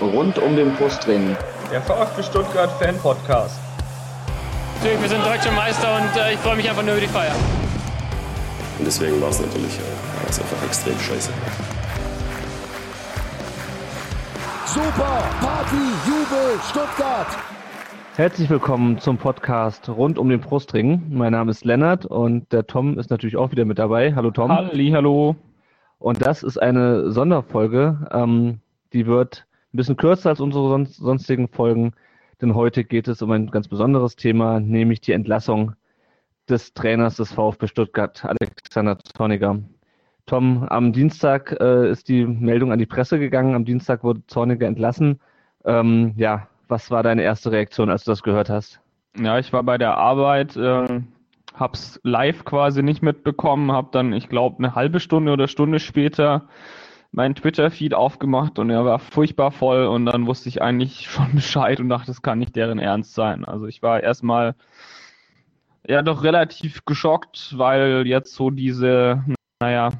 rund 0.00 0.38
um 0.38 0.56
den 0.56 0.72
Brustring. 0.74 1.36
Der 1.70 1.82
VfB 1.82 2.22
Stuttgart 2.22 2.70
Fan 2.80 2.96
Podcast. 2.98 3.58
Natürlich, 4.76 5.02
wir 5.02 5.08
sind 5.08 5.24
deutsche 5.24 5.50
Meister 5.52 5.96
und 5.96 6.20
äh, 6.20 6.34
ich 6.34 6.38
freue 6.38 6.56
mich 6.56 6.68
einfach 6.68 6.82
nur 6.82 6.92
über 6.92 7.00
die 7.00 7.08
Feier. 7.08 7.34
Und 8.78 8.86
deswegen 8.86 9.20
war 9.20 9.30
es 9.30 9.40
natürlich 9.40 9.78
äh, 9.78 10.24
war's 10.24 10.40
einfach 10.40 10.64
extrem 10.64 10.98
scheiße. 10.98 11.32
Super 14.66 15.24
Party, 15.40 15.76
Jubel, 16.06 16.60
Stuttgart. 16.70 17.26
Herzlich 18.14 18.48
willkommen 18.50 18.98
zum 18.98 19.16
Podcast 19.16 19.88
rund 19.88 20.18
um 20.18 20.28
den 20.28 20.40
Brustring. 20.40 21.02
Mein 21.10 21.32
Name 21.32 21.50
ist 21.50 21.64
Lennart 21.64 22.06
und 22.06 22.52
der 22.52 22.66
Tom 22.66 22.98
ist 22.98 23.10
natürlich 23.10 23.36
auch 23.36 23.50
wieder 23.50 23.64
mit 23.64 23.78
dabei. 23.78 24.14
Hallo 24.14 24.30
Tom. 24.30 24.52
Halli, 24.52 24.90
hallo. 24.90 25.34
Und 25.98 26.24
das 26.24 26.44
ist 26.44 26.58
eine 26.58 27.10
Sonderfolge. 27.10 28.08
Ähm, 28.12 28.60
die 28.92 29.06
wird 29.06 29.47
bisschen 29.78 29.96
kürzer 29.96 30.30
als 30.30 30.40
unsere 30.40 30.68
son 30.68 30.86
sonstigen 30.86 31.48
Folgen, 31.48 31.92
denn 32.42 32.54
heute 32.54 32.84
geht 32.84 33.08
es 33.08 33.22
um 33.22 33.30
ein 33.30 33.50
ganz 33.50 33.68
besonderes 33.68 34.16
Thema, 34.16 34.60
nämlich 34.60 35.00
die 35.00 35.12
Entlassung 35.12 35.72
des 36.48 36.74
Trainers 36.74 37.16
des 37.16 37.32
VfB 37.32 37.66
Stuttgart, 37.68 38.24
Alexander 38.24 38.98
Zorniger. 38.98 39.60
Tom, 40.26 40.64
am 40.68 40.92
Dienstag 40.92 41.56
äh, 41.60 41.90
ist 41.90 42.08
die 42.08 42.26
Meldung 42.26 42.72
an 42.72 42.78
die 42.78 42.86
Presse 42.86 43.18
gegangen. 43.18 43.54
Am 43.54 43.64
Dienstag 43.64 44.04
wurde 44.04 44.26
Zorniger 44.26 44.66
entlassen. 44.66 45.20
Ähm, 45.64 46.12
ja, 46.16 46.48
was 46.68 46.90
war 46.90 47.02
deine 47.02 47.22
erste 47.22 47.50
Reaktion, 47.50 47.88
als 47.88 48.04
du 48.04 48.10
das 48.10 48.22
gehört 48.22 48.50
hast? 48.50 48.80
Ja, 49.18 49.38
ich 49.38 49.52
war 49.52 49.62
bei 49.62 49.78
der 49.78 49.96
Arbeit, 49.96 50.56
äh, 50.56 51.00
hab's 51.54 51.98
live 52.02 52.44
quasi 52.44 52.82
nicht 52.82 53.02
mitbekommen, 53.02 53.72
hab 53.72 53.92
dann, 53.92 54.12
ich 54.12 54.28
glaube, 54.28 54.58
eine 54.58 54.74
halbe 54.74 55.00
Stunde 55.00 55.32
oder 55.32 55.48
Stunde 55.48 55.78
später 55.78 56.48
meinen 57.10 57.34
Twitter-Feed 57.34 57.94
aufgemacht 57.94 58.58
und 58.58 58.70
er 58.70 58.84
war 58.84 58.98
furchtbar 58.98 59.50
voll 59.50 59.86
und 59.86 60.06
dann 60.06 60.26
wusste 60.26 60.48
ich 60.48 60.62
eigentlich 60.62 61.06
schon 61.10 61.34
Bescheid 61.34 61.80
und 61.80 61.88
dachte, 61.88 62.06
das 62.06 62.22
kann 62.22 62.38
nicht 62.38 62.56
deren 62.56 62.78
Ernst 62.78 63.14
sein. 63.14 63.44
Also 63.44 63.66
ich 63.66 63.82
war 63.82 64.02
erstmal 64.02 64.54
ja 65.86 66.02
doch 66.02 66.22
relativ 66.22 66.84
geschockt, 66.84 67.54
weil 67.56 68.06
jetzt 68.06 68.34
so 68.34 68.50
diese, 68.50 69.24
naja, 69.60 69.90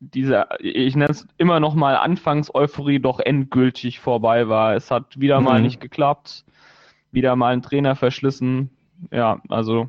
diese, 0.00 0.46
ich 0.58 0.96
nenne 0.96 1.10
es 1.10 1.28
immer 1.36 1.60
noch 1.60 1.74
mal 1.74 1.96
Anfangs-Euphorie 1.96 2.98
doch 2.98 3.20
endgültig 3.20 4.00
vorbei 4.00 4.48
war. 4.48 4.74
Es 4.74 4.90
hat 4.90 5.20
wieder 5.20 5.38
mhm. 5.40 5.44
mal 5.44 5.60
nicht 5.60 5.80
geklappt, 5.80 6.44
wieder 7.12 7.36
mal 7.36 7.52
ein 7.52 7.62
Trainer 7.62 7.94
verschlissen. 7.94 8.70
Ja, 9.10 9.40
also 9.48 9.88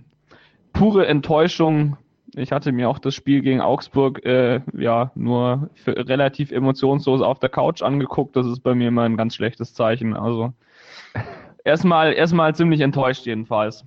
pure 0.73 1.07
Enttäuschung. 1.07 1.97
Ich 2.33 2.51
hatte 2.51 2.71
mir 2.71 2.89
auch 2.89 2.99
das 2.99 3.13
Spiel 3.13 3.41
gegen 3.41 3.59
Augsburg 3.59 4.25
äh, 4.25 4.61
ja 4.73 5.11
nur 5.15 5.69
relativ 5.85 6.51
emotionslos 6.51 7.21
auf 7.21 7.39
der 7.39 7.49
Couch 7.49 7.81
angeguckt. 7.81 8.35
Das 8.35 8.45
ist 8.45 8.61
bei 8.61 8.73
mir 8.73 8.87
immer 8.87 9.03
ein 9.03 9.17
ganz 9.17 9.35
schlechtes 9.35 9.73
Zeichen. 9.73 10.15
Also 10.15 10.53
erstmal 11.65 12.13
erstmal 12.13 12.55
ziemlich 12.55 12.81
enttäuscht 12.81 13.25
jedenfalls. 13.25 13.85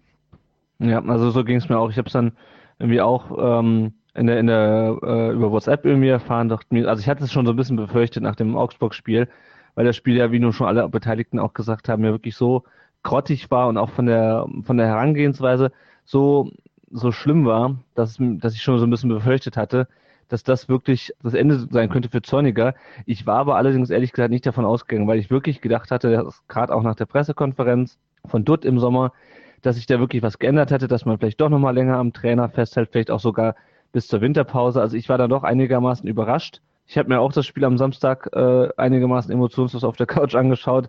Ja, 0.79 1.03
also 1.03 1.31
so 1.31 1.45
ging 1.45 1.57
es 1.57 1.69
mir 1.69 1.79
auch. 1.79 1.91
Ich 1.91 1.97
habe 1.97 2.07
es 2.07 2.13
dann 2.13 2.33
irgendwie 2.79 3.01
auch 3.01 3.61
ähm, 3.61 3.95
in 4.15 4.27
der, 4.27 4.39
in 4.39 4.47
der 4.47 4.99
äh, 5.03 5.33
über 5.33 5.51
WhatsApp 5.51 5.85
irgendwie 5.85 6.09
erfahren, 6.09 6.49
dachte 6.49 6.89
also 6.89 7.01
ich 7.01 7.09
hatte 7.09 7.25
es 7.25 7.33
schon 7.33 7.47
so 7.47 7.53
ein 7.53 7.57
bisschen 7.57 7.77
befürchtet 7.77 8.23
nach 8.23 8.37
dem 8.37 8.57
Augsburg-Spiel, 8.57 9.29
weil 9.75 9.85
das 9.85 9.97
Spiel 9.97 10.17
ja, 10.17 10.31
wie 10.31 10.39
nun 10.39 10.53
schon 10.53 10.69
alle 10.69 10.89
Beteiligten 10.89 11.39
auch 11.39 11.55
gesagt 11.55 11.89
haben, 11.89 12.05
ja 12.05 12.11
wirklich 12.11 12.37
so 12.37 12.65
grottig 13.03 13.51
war 13.51 13.69
und 13.69 13.77
auch 13.77 13.91
von 13.91 14.07
der 14.07 14.47
von 14.63 14.77
der 14.77 14.87
Herangehensweise 14.87 15.73
so 16.05 16.51
so 16.95 17.11
schlimm 17.11 17.45
war, 17.45 17.77
dass, 17.95 18.19
dass 18.19 18.55
ich 18.55 18.63
schon 18.63 18.79
so 18.79 18.87
ein 18.87 18.91
bisschen 18.91 19.11
befürchtet 19.11 19.57
hatte, 19.57 19.89
dass 20.29 20.45
das 20.45 20.69
wirklich 20.69 21.13
das 21.23 21.35
Ende 21.35 21.67
sein 21.71 21.91
könnte 21.91 22.09
für 22.09 22.23
Zorniger. 22.23 22.75
Ich 23.05 23.27
war 23.27 23.39
aber 23.39 23.57
allerdings 23.57 23.91
ehrlich 23.91 24.13
gesagt 24.13 24.31
nicht 24.31 24.47
davon 24.47 24.65
ausgegangen, 24.65 25.09
weil 25.09 25.19
ich 25.19 25.31
wirklich 25.31 25.61
gedacht 25.61 25.91
hatte, 25.91 26.29
gerade 26.49 26.75
auch 26.75 26.83
nach 26.83 26.95
der 26.95 27.07
Pressekonferenz 27.07 27.99
von 28.25 28.45
Dutt 28.45 28.65
im 28.65 28.79
Sommer, 28.79 29.13
dass 29.61 29.77
sich 29.77 29.87
da 29.87 29.99
wirklich 29.99 30.23
was 30.23 30.39
geändert 30.39 30.71
hätte, 30.71 30.89
dass 30.89 31.05
man 31.05 31.19
vielleicht 31.19 31.41
doch 31.41 31.49
nochmal 31.49 31.75
länger 31.75 31.99
am 31.99 32.13
Trainer 32.13 32.49
festhält, 32.49 32.91
vielleicht 32.93 33.11
auch 33.11 33.21
sogar 33.21 33.57
bis 33.93 34.07
zur 34.07 34.21
Winterpause. 34.21 34.81
Also 34.81 34.97
ich 34.97 35.09
war 35.09 35.19
da 35.19 35.27
doch 35.27 35.43
einigermaßen 35.43 36.09
überrascht. 36.09 36.61
Ich 36.87 36.97
habe 36.97 37.09
mir 37.09 37.21
auch 37.21 37.33
das 37.33 37.47
Spiel 37.47 37.65
am 37.65 37.77
Samstag 37.77 38.29
äh, 38.35 38.69
einigermaßen 38.77 39.33
emotionslos 39.33 39.85
auf 39.85 39.97
der 39.97 40.07
Couch 40.07 40.35
angeschaut. 40.37 40.89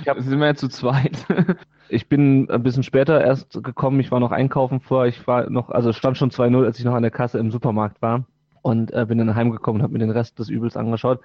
Ich 0.00 0.08
hab, 0.08 0.20
sind 0.20 0.38
wir 0.38 0.46
ja 0.46 0.54
zu 0.54 0.68
zweit. 0.68 1.26
ich 1.88 2.08
bin 2.08 2.50
ein 2.50 2.62
bisschen 2.62 2.82
später 2.82 3.20
erst 3.20 3.62
gekommen. 3.62 4.00
Ich 4.00 4.10
war 4.10 4.20
noch 4.20 4.32
einkaufen 4.32 4.80
vor. 4.80 5.06
Ich 5.06 5.26
war 5.26 5.48
noch, 5.50 5.70
also 5.70 5.92
stand 5.92 6.18
schon 6.18 6.30
2-0, 6.30 6.64
als 6.64 6.78
ich 6.78 6.84
noch 6.84 6.94
an 6.94 7.02
der 7.02 7.12
Kasse 7.12 7.38
im 7.38 7.50
Supermarkt 7.50 8.02
war. 8.02 8.24
Und 8.62 8.92
äh, 8.92 9.04
bin 9.06 9.18
dann 9.18 9.34
heimgekommen 9.34 9.80
und 9.80 9.82
habe 9.84 9.92
mir 9.92 9.98
den 9.98 10.10
Rest 10.10 10.38
des 10.38 10.48
Übels 10.48 10.76
angeschaut. 10.76 11.20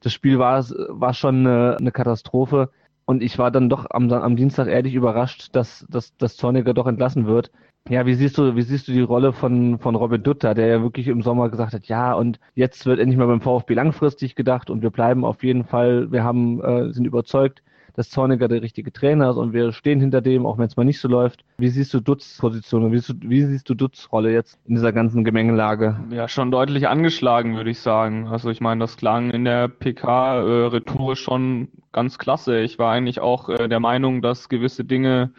Das 0.00 0.12
Spiel 0.12 0.38
war, 0.38 0.64
war 0.88 1.12
schon 1.12 1.46
eine, 1.46 1.76
eine 1.78 1.92
Katastrophe. 1.92 2.70
Und 3.04 3.22
ich 3.22 3.38
war 3.38 3.50
dann 3.50 3.68
doch 3.68 3.86
am, 3.90 4.10
am 4.10 4.36
Dienstag 4.36 4.68
ehrlich 4.68 4.94
überrascht, 4.94 5.48
dass, 5.52 5.86
dass, 5.90 6.16
dass 6.16 6.36
Zorniger 6.36 6.72
doch 6.72 6.86
entlassen 6.86 7.26
wird. 7.26 7.50
Ja, 7.88 8.06
wie 8.06 8.14
siehst 8.14 8.38
du, 8.38 8.56
wie 8.56 8.62
siehst 8.62 8.88
du 8.88 8.92
die 8.92 9.02
Rolle 9.02 9.34
von, 9.34 9.78
von 9.78 9.94
Robin 9.94 10.22
Dutter, 10.22 10.54
der 10.54 10.68
ja 10.68 10.82
wirklich 10.82 11.08
im 11.08 11.20
Sommer 11.20 11.50
gesagt 11.50 11.74
hat, 11.74 11.84
ja, 11.84 12.14
und 12.14 12.40
jetzt 12.54 12.86
wird 12.86 12.98
endlich 12.98 13.18
mal 13.18 13.26
beim 13.26 13.42
VfB 13.42 13.74
langfristig 13.74 14.34
gedacht 14.36 14.70
und 14.70 14.80
wir 14.80 14.88
bleiben 14.88 15.22
auf 15.22 15.44
jeden 15.44 15.64
Fall, 15.64 16.10
wir 16.10 16.24
haben, 16.24 16.62
äh, 16.62 16.92
sind 16.94 17.04
überzeugt, 17.04 17.62
dass 17.94 18.10
Zorniger 18.10 18.48
der 18.48 18.60
richtige 18.60 18.92
Trainer 18.92 19.30
ist 19.30 19.36
und 19.36 19.52
wir 19.52 19.72
stehen 19.72 20.00
hinter 20.00 20.20
dem, 20.20 20.46
auch 20.46 20.58
wenn 20.58 20.66
es 20.66 20.76
mal 20.76 20.84
nicht 20.84 21.00
so 21.00 21.08
läuft. 21.08 21.44
Wie 21.58 21.68
siehst 21.68 21.94
du 21.94 22.00
Dutz 22.00 22.38
Position 22.38 22.84
und 22.84 22.92
wie 22.92 22.98
siehst 22.98 23.10
du, 23.10 23.30
wie 23.30 23.42
siehst 23.42 23.68
du 23.68 23.74
Dutz 23.74 24.08
Rolle 24.10 24.32
jetzt 24.32 24.58
in 24.66 24.74
dieser 24.74 24.92
ganzen 24.92 25.24
Gemengelage? 25.24 25.96
Ja, 26.10 26.28
schon 26.28 26.50
deutlich 26.50 26.88
angeschlagen, 26.88 27.56
würde 27.56 27.70
ich 27.70 27.78
sagen. 27.78 28.26
Also 28.26 28.50
ich 28.50 28.60
meine, 28.60 28.80
das 28.80 28.96
klang 28.96 29.30
in 29.30 29.44
der 29.44 29.68
PK 29.68 30.68
äh, 30.76 31.16
schon 31.16 31.68
ganz 31.92 32.18
klasse. 32.18 32.60
Ich 32.60 32.78
war 32.78 32.92
eigentlich 32.92 33.20
auch 33.20 33.48
äh, 33.48 33.68
der 33.68 33.80
Meinung, 33.80 34.22
dass 34.22 34.48
gewisse 34.48 34.84
Dinge 34.84 35.30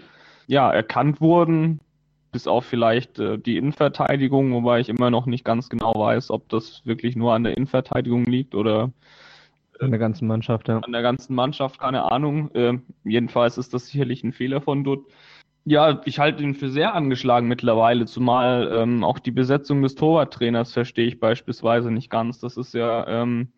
ja 0.47 0.71
erkannt 0.71 1.19
wurden, 1.19 1.81
bis 2.31 2.47
auf 2.47 2.65
vielleicht 2.65 3.19
äh, 3.19 3.37
die 3.37 3.57
Innenverteidigung, 3.57 4.53
wobei 4.53 4.79
ich 4.79 4.87
immer 4.87 5.11
noch 5.11 5.25
nicht 5.25 5.43
ganz 5.43 5.69
genau 5.69 5.93
weiß, 5.95 6.31
ob 6.31 6.47
das 6.49 6.85
wirklich 6.85 7.17
nur 7.17 7.33
an 7.33 7.43
der 7.43 7.57
Innenverteidigung 7.57 8.23
liegt 8.25 8.55
oder 8.55 8.91
an 9.79 9.91
der 9.91 9.99
ganzen 9.99 10.27
Mannschaft, 10.27 10.67
ja. 10.67 10.79
An 10.79 10.91
der 10.91 11.01
ganzen 11.01 11.35
Mannschaft, 11.35 11.79
keine 11.79 12.11
Ahnung. 12.11 12.53
Äh, 12.53 12.79
jedenfalls 13.03 13.57
ist 13.57 13.73
das 13.73 13.87
sicherlich 13.87 14.23
ein 14.23 14.33
Fehler 14.33 14.61
von 14.61 14.83
Dutt. 14.83 15.05
Ja, 15.65 16.01
ich 16.05 16.19
halte 16.19 16.43
ihn 16.43 16.53
für 16.53 16.69
sehr 16.69 16.93
angeschlagen 16.93 17.47
mittlerweile, 17.47 18.05
zumal 18.05 18.71
ähm, 18.71 19.03
auch 19.03 19.17
die 19.17 19.31
Besetzung 19.31 19.81
des 19.81 19.95
Torwarttrainers 19.95 20.71
verstehe 20.71 21.07
ich 21.07 21.19
beispielsweise 21.19 21.89
nicht 21.89 22.11
ganz. 22.11 22.39
Das 22.39 22.55
ist 22.55 22.75
ja 22.75 23.07
ähm, 23.07 23.49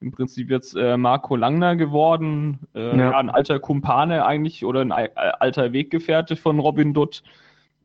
im 0.00 0.10
Prinzip 0.10 0.50
jetzt 0.50 0.74
äh, 0.74 0.96
Marco 0.96 1.36
Langner 1.36 1.76
geworden, 1.76 2.60
äh, 2.74 2.96
ja. 2.96 3.10
ja. 3.10 3.18
ein 3.18 3.28
alter 3.28 3.60
Kumpane 3.60 4.24
eigentlich 4.24 4.64
oder 4.64 4.80
ein 4.80 4.92
alter 4.92 5.74
Weggefährte 5.74 6.36
von 6.36 6.58
Robin 6.58 6.94
Dutt. 6.94 7.22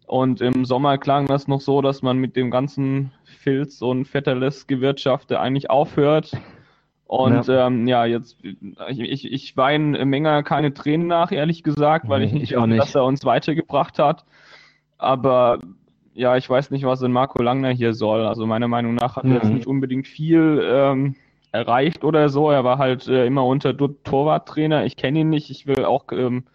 Und 0.07 0.39
im 0.39 0.65
Sommer 0.65 0.97
klang 0.97 1.25
das 1.27 1.47
noch 1.47 1.59
so, 1.61 1.81
dass 1.81 2.01
man 2.01 2.17
mit 2.17 2.35
dem 2.35 2.51
ganzen 2.51 3.11
Filz 3.23 3.81
und 3.81 4.05
Vetterles 4.05 4.67
Gewirtschafte 4.67 5.39
eigentlich 5.39 5.69
aufhört. 5.69 6.31
Und 7.07 7.47
ja, 7.47 7.67
ähm, 7.67 7.87
ja 7.87 8.05
jetzt, 8.05 8.37
ich, 8.43 8.99
ich, 8.99 9.31
ich 9.31 9.57
weine 9.57 10.05
Menger 10.05 10.41
keine 10.43 10.73
Tränen 10.73 11.07
nach, 11.07 11.31
ehrlich 11.31 11.63
gesagt, 11.63 12.09
weil 12.09 12.23
ich 12.23 12.33
nicht, 12.33 12.51
ich 12.51 12.57
finde, 12.57 12.77
dass 12.77 12.95
er 12.95 13.05
uns 13.05 13.23
weitergebracht 13.25 13.99
hat. 13.99 14.25
Aber 14.97 15.59
ja, 16.13 16.35
ich 16.37 16.49
weiß 16.49 16.71
nicht, 16.71 16.85
was 16.85 17.01
in 17.01 17.11
Marco 17.11 17.43
Langner 17.43 17.69
hier 17.69 17.93
soll. 17.93 18.25
Also 18.25 18.47
meiner 18.47 18.67
Meinung 18.67 18.95
nach 18.95 19.17
hat 19.17 19.25
mhm. 19.25 19.31
er 19.31 19.37
jetzt 19.37 19.51
nicht 19.51 19.67
unbedingt 19.67 20.07
viel 20.07 20.61
ähm, 20.63 21.15
erreicht 21.51 22.03
oder 22.03 22.29
so. 22.29 22.49
Er 22.49 22.63
war 22.63 22.79
halt 22.79 23.07
äh, 23.07 23.25
immer 23.25 23.45
unter 23.45 23.75
Torwarttrainer. 23.77 24.85
Ich 24.85 24.97
kenne 24.97 25.19
ihn 25.19 25.29
nicht. 25.29 25.51
Ich 25.51 25.67
will 25.67 25.85
auch 25.85 26.05
ähm, 26.11 26.45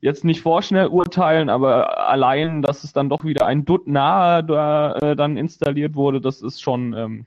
jetzt 0.00 0.24
nicht 0.24 0.42
vorschnell 0.42 0.86
urteilen, 0.86 1.48
aber 1.48 2.08
allein, 2.08 2.62
dass 2.62 2.84
es 2.84 2.92
dann 2.92 3.08
doch 3.08 3.24
wieder 3.24 3.46
ein 3.46 3.64
Dutt 3.64 3.88
nahe 3.88 4.44
da 4.44 4.92
äh, 4.96 5.16
dann 5.16 5.36
installiert 5.36 5.96
wurde, 5.96 6.20
das 6.20 6.42
ist 6.42 6.62
schon 6.62 6.94
ähm, 6.94 7.26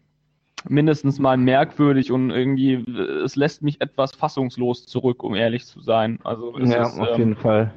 mindestens 0.67 1.19
mal 1.19 1.37
merkwürdig 1.37 2.11
und 2.11 2.29
irgendwie, 2.29 2.83
es 3.23 3.35
lässt 3.35 3.61
mich 3.61 3.81
etwas 3.81 4.13
fassungslos 4.13 4.85
zurück, 4.85 5.23
um 5.23 5.35
ehrlich 5.35 5.65
zu 5.65 5.81
sein. 5.81 6.19
Also 6.23 6.57
ja, 6.59 6.83
ist, 6.83 6.99
auf 6.99 7.09
ähm, 7.13 7.17
jeden 7.17 7.35
Fall. 7.35 7.73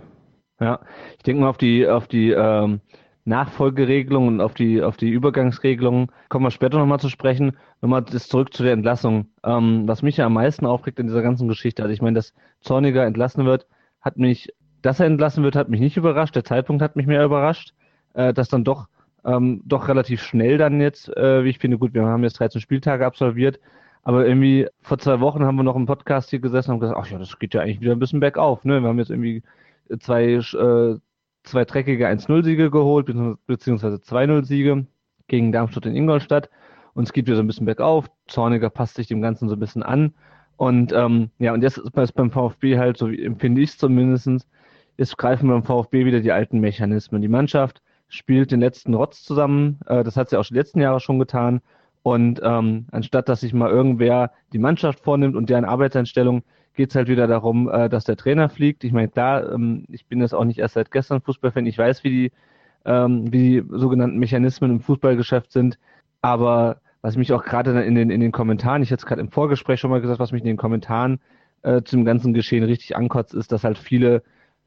Ja, 0.60 0.80
ich 1.16 1.22
denke 1.22 1.42
mal 1.42 1.48
auf 1.48 1.58
die 1.58 1.86
auf 1.86 2.06
die 2.06 2.30
ähm, 2.30 2.80
Nachfolgeregelung 3.24 4.28
und 4.28 4.40
auf 4.40 4.54
die 4.54 4.82
auf 4.82 4.96
die 4.96 5.10
Übergangsregelung 5.10 6.12
kommen 6.28 6.44
wir 6.44 6.50
später 6.50 6.78
nochmal 6.78 7.00
zu 7.00 7.08
sprechen. 7.08 7.56
Nochmal 7.80 8.02
das 8.02 8.28
zurück 8.28 8.52
zu 8.54 8.62
der 8.62 8.72
Entlassung. 8.72 9.26
Ähm, 9.42 9.88
was 9.88 10.02
mich 10.02 10.18
ja 10.18 10.26
am 10.26 10.34
meisten 10.34 10.66
aufregt 10.66 10.98
in 10.98 11.06
dieser 11.06 11.22
ganzen 11.22 11.48
Geschichte, 11.48 11.82
also 11.82 11.92
ich 11.92 12.02
meine, 12.02 12.14
dass 12.14 12.34
Zorniger 12.60 13.04
entlassen 13.04 13.46
wird, 13.46 13.66
hat 14.00 14.16
mich 14.16 14.52
dass 14.84 15.00
er 15.00 15.06
entlassen 15.06 15.42
wird, 15.42 15.56
hat 15.56 15.70
mich 15.70 15.80
nicht 15.80 15.96
überrascht. 15.96 16.36
Der 16.36 16.44
Zeitpunkt 16.44 16.82
hat 16.82 16.94
mich 16.94 17.06
mehr 17.06 17.24
überrascht, 17.24 17.72
äh, 18.12 18.34
dass 18.34 18.48
dann 18.48 18.64
doch 18.64 18.88
ähm, 19.24 19.62
doch 19.64 19.88
relativ 19.88 20.22
schnell 20.22 20.58
dann 20.58 20.80
jetzt, 20.80 21.08
äh, 21.16 21.44
wie 21.44 21.50
ich 21.50 21.58
finde, 21.58 21.78
gut, 21.78 21.94
wir 21.94 22.04
haben 22.04 22.22
jetzt 22.22 22.38
13 22.38 22.60
Spieltage 22.60 23.06
absolviert, 23.06 23.58
aber 24.02 24.26
irgendwie 24.26 24.68
vor 24.82 24.98
zwei 24.98 25.20
Wochen 25.20 25.44
haben 25.44 25.56
wir 25.56 25.62
noch 25.62 25.76
im 25.76 25.86
Podcast 25.86 26.30
hier 26.30 26.40
gesessen 26.40 26.72
und 26.72 26.80
gesagt, 26.80 26.98
ach 27.00 27.10
ja, 27.10 27.18
das 27.18 27.38
geht 27.38 27.54
ja 27.54 27.62
eigentlich 27.62 27.80
wieder 27.80 27.92
ein 27.92 27.98
bisschen 27.98 28.20
bergauf. 28.20 28.64
Ne? 28.64 28.80
Wir 28.80 28.88
haben 28.88 28.98
jetzt 28.98 29.10
irgendwie 29.10 29.42
zwei, 29.98 30.24
äh, 30.34 30.98
zwei 31.42 31.64
dreckige 31.64 32.06
1-0-Siege 32.06 32.70
geholt, 32.70 33.06
beziehungsweise 33.46 33.96
2-0-Siege 33.96 34.86
gegen 35.28 35.52
Darmstadt 35.52 35.86
in 35.86 35.96
Ingolstadt. 35.96 36.50
Und 36.92 37.04
es 37.04 37.12
geht 37.12 37.26
wieder 37.26 37.36
so 37.36 37.42
ein 37.42 37.46
bisschen 37.46 37.66
bergauf. 37.66 38.10
Zorniger 38.26 38.70
passt 38.70 38.96
sich 38.96 39.06
dem 39.06 39.22
Ganzen 39.22 39.48
so 39.48 39.56
ein 39.56 39.60
bisschen 39.60 39.82
an. 39.82 40.14
Und 40.56 40.92
ähm, 40.92 41.30
ja, 41.38 41.52
und 41.52 41.62
jetzt 41.62 41.78
ist 41.78 41.90
es 41.96 42.12
beim 42.12 42.30
VfB 42.30 42.78
halt, 42.78 42.98
so 42.98 43.08
empfinde 43.08 43.62
ich 43.62 43.70
es 43.70 43.78
zumindest, 43.78 44.46
jetzt 44.96 45.16
greifen 45.16 45.48
beim 45.48 45.64
VfB 45.64 46.04
wieder 46.04 46.20
die 46.20 46.30
alten 46.30 46.60
Mechanismen. 46.60 47.22
Die 47.22 47.28
Mannschaft 47.28 47.82
spielt 48.14 48.50
den 48.52 48.60
letzten 48.60 48.94
Rotz 48.94 49.22
zusammen, 49.24 49.80
äh, 49.86 50.04
das 50.04 50.16
hat 50.16 50.30
sie 50.30 50.38
auch 50.38 50.44
die 50.44 50.54
letzten 50.54 50.80
Jahre 50.80 51.00
schon 51.00 51.18
getan. 51.18 51.60
Und 52.02 52.40
ähm, 52.42 52.86
anstatt 52.92 53.28
dass 53.28 53.40
sich 53.40 53.54
mal 53.54 53.70
irgendwer 53.70 54.32
die 54.52 54.58
Mannschaft 54.58 55.00
vornimmt 55.00 55.36
und 55.36 55.48
deren 55.48 55.64
Arbeitseinstellung, 55.64 56.42
geht 56.74 56.90
es 56.90 56.96
halt 56.96 57.08
wieder 57.08 57.26
darum, 57.26 57.68
äh, 57.68 57.88
dass 57.88 58.04
der 58.04 58.16
Trainer 58.16 58.48
fliegt. 58.48 58.84
Ich 58.84 58.92
meine, 58.92 59.08
klar, 59.08 59.52
ähm, 59.52 59.84
ich 59.88 60.06
bin 60.06 60.20
jetzt 60.20 60.34
auch 60.34 60.44
nicht 60.44 60.58
erst 60.58 60.74
seit 60.74 60.90
gestern 60.90 61.20
Fußballfan, 61.20 61.66
ich 61.66 61.78
weiß, 61.78 62.04
wie 62.04 62.10
die, 62.10 62.32
ähm, 62.84 63.32
wie 63.32 63.60
die 63.60 63.64
sogenannten 63.70 64.18
Mechanismen 64.18 64.70
im 64.70 64.80
Fußballgeschäft 64.80 65.52
sind, 65.52 65.78
aber 66.20 66.80
was 67.00 67.16
mich 67.16 67.32
auch 67.32 67.44
gerade 67.44 67.82
in 67.82 67.94
den, 67.94 68.10
in 68.10 68.20
den 68.20 68.32
Kommentaren, 68.32 68.82
ich 68.82 68.90
hatte 68.90 69.00
es 69.02 69.06
gerade 69.06 69.20
im 69.20 69.30
Vorgespräch 69.30 69.78
schon 69.80 69.90
mal 69.90 70.00
gesagt, 70.00 70.20
was 70.20 70.32
mich 70.32 70.42
in 70.42 70.46
den 70.46 70.56
Kommentaren 70.56 71.20
äh, 71.62 71.82
zum 71.82 72.04
ganzen 72.04 72.34
Geschehen 72.34 72.64
richtig 72.64 72.96
ankotzt, 72.96 73.34
ist, 73.34 73.52
dass 73.52 73.64
halt 73.64 73.78
viele 73.78 74.22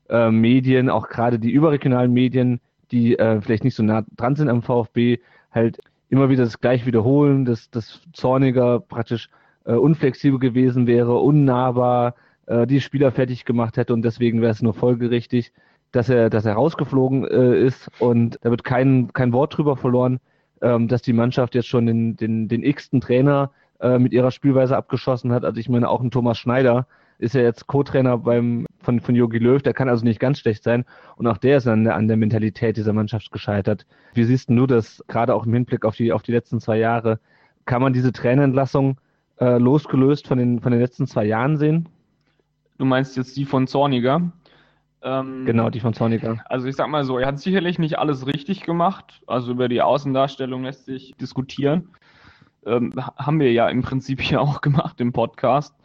äh, 0.09 0.31
Medien, 0.31 0.89
auch 0.89 1.09
gerade 1.09 1.39
die 1.39 1.51
überregionalen 1.51 2.13
Medien, 2.13 2.61
die 2.91 3.17
äh, 3.17 3.41
vielleicht 3.41 3.63
nicht 3.63 3.75
so 3.75 3.83
nah 3.83 4.03
dran 4.15 4.35
sind 4.35 4.49
am 4.49 4.61
VfB, 4.61 5.19
halt 5.51 5.79
immer 6.09 6.29
wieder 6.29 6.43
das 6.43 6.59
gleich 6.59 6.85
wiederholen, 6.85 7.45
dass 7.45 7.69
das 7.69 8.01
Zorniger 8.13 8.79
praktisch 8.79 9.29
äh, 9.65 9.73
unflexibel 9.73 10.39
gewesen 10.39 10.87
wäre, 10.87 11.17
unnahbar, 11.17 12.15
äh, 12.45 12.65
die 12.65 12.81
Spieler 12.81 13.11
fertig 13.11 13.45
gemacht 13.45 13.77
hätte 13.77 13.93
und 13.93 14.03
deswegen 14.03 14.41
wäre 14.41 14.51
es 14.51 14.61
nur 14.61 14.73
folgerichtig, 14.73 15.51
dass 15.91 16.09
er, 16.09 16.29
dass 16.29 16.45
er 16.45 16.53
rausgeflogen 16.53 17.25
äh, 17.25 17.59
ist 17.65 17.89
und 17.99 18.39
da 18.41 18.49
wird 18.49 18.63
kein, 18.63 19.11
kein 19.13 19.33
Wort 19.33 19.57
drüber 19.57 19.75
verloren, 19.75 20.19
ähm, 20.61 20.87
dass 20.87 21.01
die 21.01 21.13
Mannschaft 21.13 21.55
jetzt 21.55 21.67
schon 21.67 21.85
den, 21.85 22.15
den, 22.15 22.47
den 22.47 22.63
x-ten 22.63 23.01
Trainer 23.01 23.51
äh, 23.79 23.99
mit 23.99 24.13
ihrer 24.13 24.31
Spielweise 24.31 24.75
abgeschossen 24.75 25.31
hat. 25.31 25.45
Also 25.45 25.59
ich 25.59 25.69
meine, 25.69 25.89
auch 25.89 26.01
ein 26.01 26.11
Thomas 26.11 26.37
Schneider 26.37 26.87
ist 27.19 27.35
ja 27.35 27.41
jetzt 27.41 27.67
Co-Trainer 27.67 28.17
beim 28.19 28.65
von 28.79 28.99
von 28.99 29.15
Jogi 29.15 29.39
Löw, 29.39 29.61
der 29.61 29.73
kann 29.73 29.89
also 29.89 30.03
nicht 30.03 30.19
ganz 30.19 30.39
schlecht 30.39 30.63
sein 30.63 30.85
und 31.15 31.27
auch 31.27 31.37
der 31.37 31.57
ist 31.57 31.67
an 31.67 31.83
der, 31.83 31.95
an 31.95 32.07
der 32.07 32.17
Mentalität 32.17 32.77
dieser 32.77 32.93
Mannschaft 32.93 33.31
gescheitert. 33.31 33.85
Wie 34.13 34.23
siehst 34.23 34.49
du 34.49 34.67
das 34.67 35.03
gerade 35.07 35.33
auch 35.33 35.45
im 35.45 35.53
Hinblick 35.53 35.85
auf 35.85 35.95
die 35.95 36.11
auf 36.13 36.23
die 36.23 36.31
letzten 36.31 36.59
zwei 36.59 36.77
Jahre? 36.77 37.19
Kann 37.65 37.81
man 37.81 37.93
diese 37.93 38.11
Trainerentlassung 38.11 38.99
äh, 39.39 39.57
losgelöst 39.57 40.27
von 40.27 40.37
den 40.37 40.59
von 40.61 40.71
den 40.71 40.81
letzten 40.81 41.07
zwei 41.07 41.25
Jahren 41.25 41.57
sehen? 41.57 41.89
Du 42.77 42.85
meinst 42.85 43.17
jetzt 43.17 43.35
die 43.35 43.45
von 43.45 43.67
Zorniger? 43.67 44.31
Ähm, 45.01 45.45
genau, 45.45 45.69
die 45.69 45.79
von 45.79 45.93
Zorniger. 45.93 46.43
Also 46.45 46.67
ich 46.67 46.75
sag 46.75 46.87
mal 46.89 47.03
so, 47.03 47.17
er 47.17 47.27
hat 47.27 47.39
sicherlich 47.39 47.79
nicht 47.79 47.97
alles 47.97 48.27
richtig 48.27 48.61
gemacht. 48.61 49.21
Also 49.27 49.51
über 49.51 49.67
die 49.69 49.81
Außendarstellung 49.81 50.63
lässt 50.63 50.85
sich 50.85 51.15
diskutieren. 51.15 51.89
Ähm, 52.65 52.93
haben 53.17 53.39
wir 53.39 53.51
ja 53.51 53.69
im 53.69 53.81
Prinzip 53.81 54.21
hier 54.21 54.41
auch 54.41 54.61
gemacht 54.61 54.99
im 54.99 55.13
Podcast. 55.13 55.75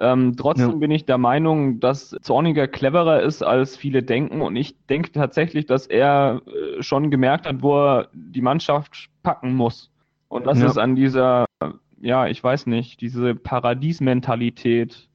Ähm, 0.00 0.34
trotzdem 0.36 0.70
ja. 0.70 0.76
bin 0.76 0.90
ich 0.90 1.04
der 1.04 1.18
Meinung, 1.18 1.78
dass 1.78 2.16
Zorniger 2.22 2.66
cleverer 2.66 3.20
ist, 3.22 3.42
als 3.42 3.76
viele 3.76 4.02
denken. 4.02 4.40
Und 4.40 4.56
ich 4.56 4.74
denke 4.86 5.12
tatsächlich, 5.12 5.66
dass 5.66 5.86
er 5.86 6.40
äh, 6.46 6.82
schon 6.82 7.10
gemerkt 7.10 7.46
hat, 7.46 7.62
wo 7.62 7.76
er 7.76 8.08
die 8.12 8.40
Mannschaft 8.40 9.10
packen 9.22 9.54
muss. 9.54 9.90
Und 10.28 10.46
das 10.46 10.58
ja. 10.58 10.66
ist 10.66 10.78
an 10.78 10.96
dieser, 10.96 11.44
ja, 12.00 12.26
ich 12.28 12.42
weiß 12.42 12.66
nicht, 12.66 13.00
diese 13.02 13.34
Paradiesmentalität 13.34 15.08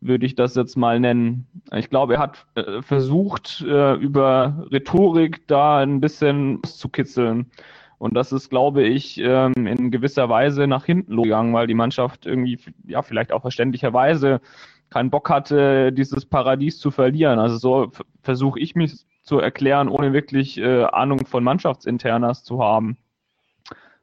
würde 0.00 0.26
ich 0.26 0.34
das 0.34 0.54
jetzt 0.54 0.76
mal 0.76 1.00
nennen. 1.00 1.46
Ich 1.74 1.90
glaube, 1.90 2.14
er 2.14 2.20
hat 2.20 2.46
äh, 2.54 2.82
versucht, 2.82 3.64
äh, 3.66 3.94
über 3.94 4.66
Rhetorik 4.70 5.46
da 5.48 5.78
ein 5.78 6.00
bisschen 6.00 6.62
zu 6.64 6.88
kitzeln. 6.88 7.46
Und 8.02 8.14
das 8.14 8.32
ist, 8.32 8.50
glaube 8.50 8.82
ich, 8.82 9.18
ähm, 9.18 9.52
in 9.54 9.92
gewisser 9.92 10.28
Weise 10.28 10.66
nach 10.66 10.84
hinten 10.84 11.22
gegangen, 11.22 11.54
weil 11.54 11.68
die 11.68 11.74
Mannschaft 11.74 12.26
irgendwie, 12.26 12.58
ja, 12.84 13.00
vielleicht 13.00 13.30
auch 13.30 13.42
verständlicherweise 13.42 14.40
keinen 14.90 15.08
Bock 15.08 15.30
hatte, 15.30 15.92
dieses 15.92 16.26
Paradies 16.26 16.80
zu 16.80 16.90
verlieren. 16.90 17.38
Also 17.38 17.58
so 17.58 17.92
versuche 18.20 18.58
ich 18.58 18.74
mich 18.74 19.06
zu 19.22 19.38
erklären, 19.38 19.88
ohne 19.88 20.12
wirklich 20.12 20.58
äh, 20.58 20.82
Ahnung 20.82 21.26
von 21.26 21.44
Mannschaftsinternas 21.44 22.42
zu 22.42 22.60
haben. 22.60 22.96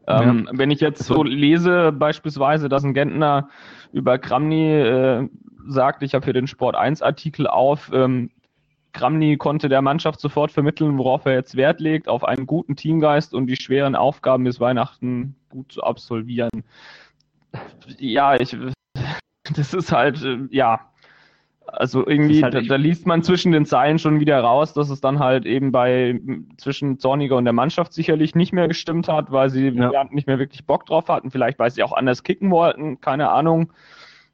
Ähm, 0.08 0.46
ja. 0.46 0.58
Wenn 0.58 0.72
ich 0.72 0.80
jetzt 0.80 1.04
so 1.04 1.22
lese, 1.22 1.92
beispielsweise, 1.92 2.70
dass 2.70 2.86
ein 2.86 2.94
Gentner 2.94 3.50
über 3.92 4.18
Kramny 4.18 4.76
äh, 4.76 5.28
sagt, 5.68 6.04
ich 6.04 6.16
habe 6.16 6.24
hier 6.24 6.34
den 6.34 6.48
Sport 6.48 6.78
1 6.78 7.02
Artikel 7.02 7.48
auf, 7.48 7.92
ähm, 7.94 8.32
Kramny 8.94 9.38
konnte 9.38 9.70
der 9.70 9.82
Mannschaft 9.82 10.20
sofort 10.20 10.52
vermitteln, 10.52 10.98
worauf 10.98 11.26
er 11.26 11.34
jetzt 11.34 11.56
Wert 11.56 11.80
legt, 11.80 12.08
auf 12.08 12.24
einen 12.24 12.46
guten 12.46 12.76
Teamgeist 12.76 13.34
und 13.34 13.48
die 13.48 13.56
schweren 13.56 13.96
Aufgaben 13.96 14.44
bis 14.44 14.60
Weihnachten 14.60 15.36
gut 15.50 15.72
zu 15.72 15.84
absolvieren. 15.84 16.64
Ja, 17.98 18.36
ich, 18.36 18.56
das 19.56 19.74
ist 19.74 19.92
halt, 19.92 20.24
äh, 20.24 20.40
ja, 20.52 20.82
also 21.68 22.06
irgendwie, 22.06 22.44
halt 22.44 22.56
da, 22.56 22.62
da, 22.62 22.76
liest 22.78 23.06
man 23.06 23.22
zwischen 23.22 23.52
den 23.52 23.66
Zeilen 23.66 24.00
schon 24.00 24.20
wieder 24.20 24.40
raus, 24.40 24.74
dass 24.74 24.90
es 24.90 25.02
dann 25.02 25.20
halt 25.20 25.46
eben 25.46 25.72
bei 25.72 26.20
zwischen 26.58 26.98
Zorniger 26.98 27.36
und 27.38 27.46
der 27.46 27.54
Mannschaft 27.54 27.94
sicherlich 27.94 28.34
nicht 28.34 28.54
mehr 28.54 28.68
gestimmt 28.68 29.08
hat, 29.08 29.32
weil 29.32 29.52
sie 29.52 29.70
ja. 29.70 30.04
nicht 30.10 30.26
mehr 30.26 30.40
wirklich 30.40 30.66
Bock 30.66 30.88
drauf 30.88 31.10
hatten, 31.10 31.30
vielleicht 31.30 31.60
weil 31.60 31.70
sie 31.70 31.84
auch 31.84 31.94
anders 31.94 32.24
kicken 32.24 32.50
wollten, 32.50 33.02
keine 33.02 33.30
Ahnung 33.30 33.72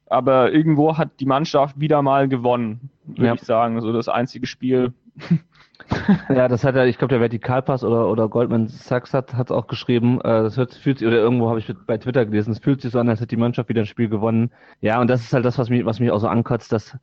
aber 0.06 0.52
irgendwo 0.52 0.96
hat 0.96 1.20
die 1.20 1.26
Mannschaft 1.26 1.80
wieder 1.80 2.02
mal 2.02 2.28
gewonnen, 2.28 2.90
würde 3.04 3.26
ja. 3.26 3.34
ich 3.34 3.42
sagen. 3.42 3.80
So 3.80 3.92
das 3.92 4.08
einzige 4.08 4.46
Spiel. 4.46 4.92
ja, 6.28 6.48
das 6.48 6.64
hat 6.64 6.76
er, 6.76 6.86
ich 6.86 6.98
glaube, 6.98 7.12
der 7.12 7.20
Vertikalpass 7.20 7.84
oder, 7.84 8.08
oder 8.08 8.28
Goldman 8.28 8.68
Sachs 8.68 9.12
hat 9.14 9.32
es 9.32 9.50
auch 9.50 9.66
geschrieben. 9.66 10.20
Äh, 10.20 10.42
das 10.42 10.56
hört, 10.56 10.74
fühlt 10.74 10.98
sich, 10.98 11.08
oder 11.08 11.18
irgendwo 11.18 11.48
habe 11.48 11.58
ich 11.58 11.72
bei 11.86 11.98
Twitter 11.98 12.24
gelesen, 12.24 12.52
es 12.52 12.58
fühlt 12.58 12.80
sich 12.80 12.92
so 12.92 12.98
an, 12.98 13.08
als 13.08 13.20
hätte 13.20 13.28
die 13.28 13.36
Mannschaft 13.36 13.68
wieder 13.68 13.82
ein 13.82 13.86
Spiel 13.86 14.08
gewonnen. 14.08 14.50
Ja, 14.80 15.00
und 15.00 15.08
das 15.08 15.22
ist 15.22 15.32
halt 15.32 15.44
das, 15.44 15.58
was 15.58 15.70
mich, 15.70 15.84
was 15.84 16.00
mich 16.00 16.10
auch 16.10 16.20
so 16.20 16.28
ankotzt, 16.28 16.72
dass 16.72 16.96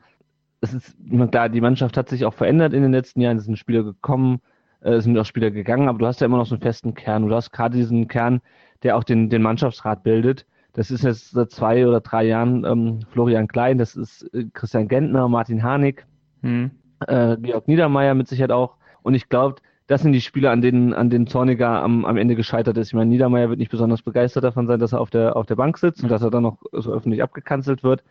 es 0.62 0.74
ist, 0.74 0.96
klar, 1.32 1.50
die 1.50 1.60
Mannschaft 1.60 1.98
hat 1.98 2.08
sich 2.08 2.24
auch 2.24 2.34
verändert 2.34 2.74
in 2.74 2.84
den 2.84 2.94
letzten 2.94 3.20
Jahren, 3.20 3.38
es 3.38 3.44
sind 3.44 3.60
Spieler 3.60 3.84
gekommen, 3.84 4.40
äh, 4.82 4.92
es 4.92 5.04
sind 5.04 5.18
auch 5.18 5.26
Spieler 5.26 5.52
gegangen, 5.52 5.90
aber 5.90 5.98
du 6.00 6.06
hast 6.06 6.22
ja 6.22 6.26
immer 6.26 6.38
noch 6.38 6.46
so 6.46 6.56
einen 6.56 6.62
festen 6.62 6.94
Kern. 6.94 7.28
Du 7.28 7.36
hast 7.36 7.52
gerade 7.52 7.76
diesen 7.76 8.08
Kern, 8.08 8.42
der 8.82 8.96
auch 8.96 9.04
den, 9.04 9.30
den 9.30 9.42
Mannschaftsrat 9.42 10.04
bildet. 10.04 10.46
Das 10.74 10.90
ist 10.90 11.04
jetzt 11.04 11.32
seit 11.32 11.52
zwei 11.52 11.88
oder 11.88 12.02
drei 12.02 12.26
Jahren 12.26 12.66
ähm, 12.66 13.00
Florian 13.12 13.48
Klein, 13.48 13.78
das 13.78 13.96
ist 13.96 14.24
äh, 14.34 14.46
Christian 14.54 14.88
Gentner, 14.88 15.28
Martin 15.28 15.64
Harnik, 15.64 16.06
hm. 16.42 16.72
äh, 17.08 17.38
Georg 17.38 17.68
Niedermeyer 17.68 18.16
mit 18.16 18.28
Sicherheit 18.28 18.52
auch. 18.52 18.78
Und 19.04 19.14
ich 19.14 19.30
glaube, 19.30 19.56
das 19.88 20.02
sind 20.02 20.14
die 20.14 20.22
Spieler, 20.22 20.52
an 20.52 20.62
denen, 20.62 20.94
an 20.94 21.10
denen 21.10 21.28
Zorniger 21.28 21.84
am, 21.84 22.06
am 22.06 22.18
Ende 22.18 22.36
gescheitert 22.36 22.78
ist. 22.78 22.88
Ich 22.88 22.94
meine, 22.94 23.10
Niedermeyer 23.10 23.50
wird 23.50 23.60
nicht 23.60 23.72
besonders 23.72 24.02
begeistert 24.02 24.44
davon 24.44 24.66
sein, 24.66 24.80
dass 24.80 24.94
er 24.94 25.02
auf 25.02 25.10
der, 25.10 25.36
auf 25.36 25.46
der 25.46 25.56
Bank 25.56 25.78
sitzt 25.78 26.02
und 26.04 26.10
dass 26.10 26.24
er 26.24 26.32
dann 26.32 26.44
noch 26.44 26.58
so 26.72 26.92
öffentlich 26.92 27.22
abgekanzelt 27.22 27.84
wird. 27.84 28.04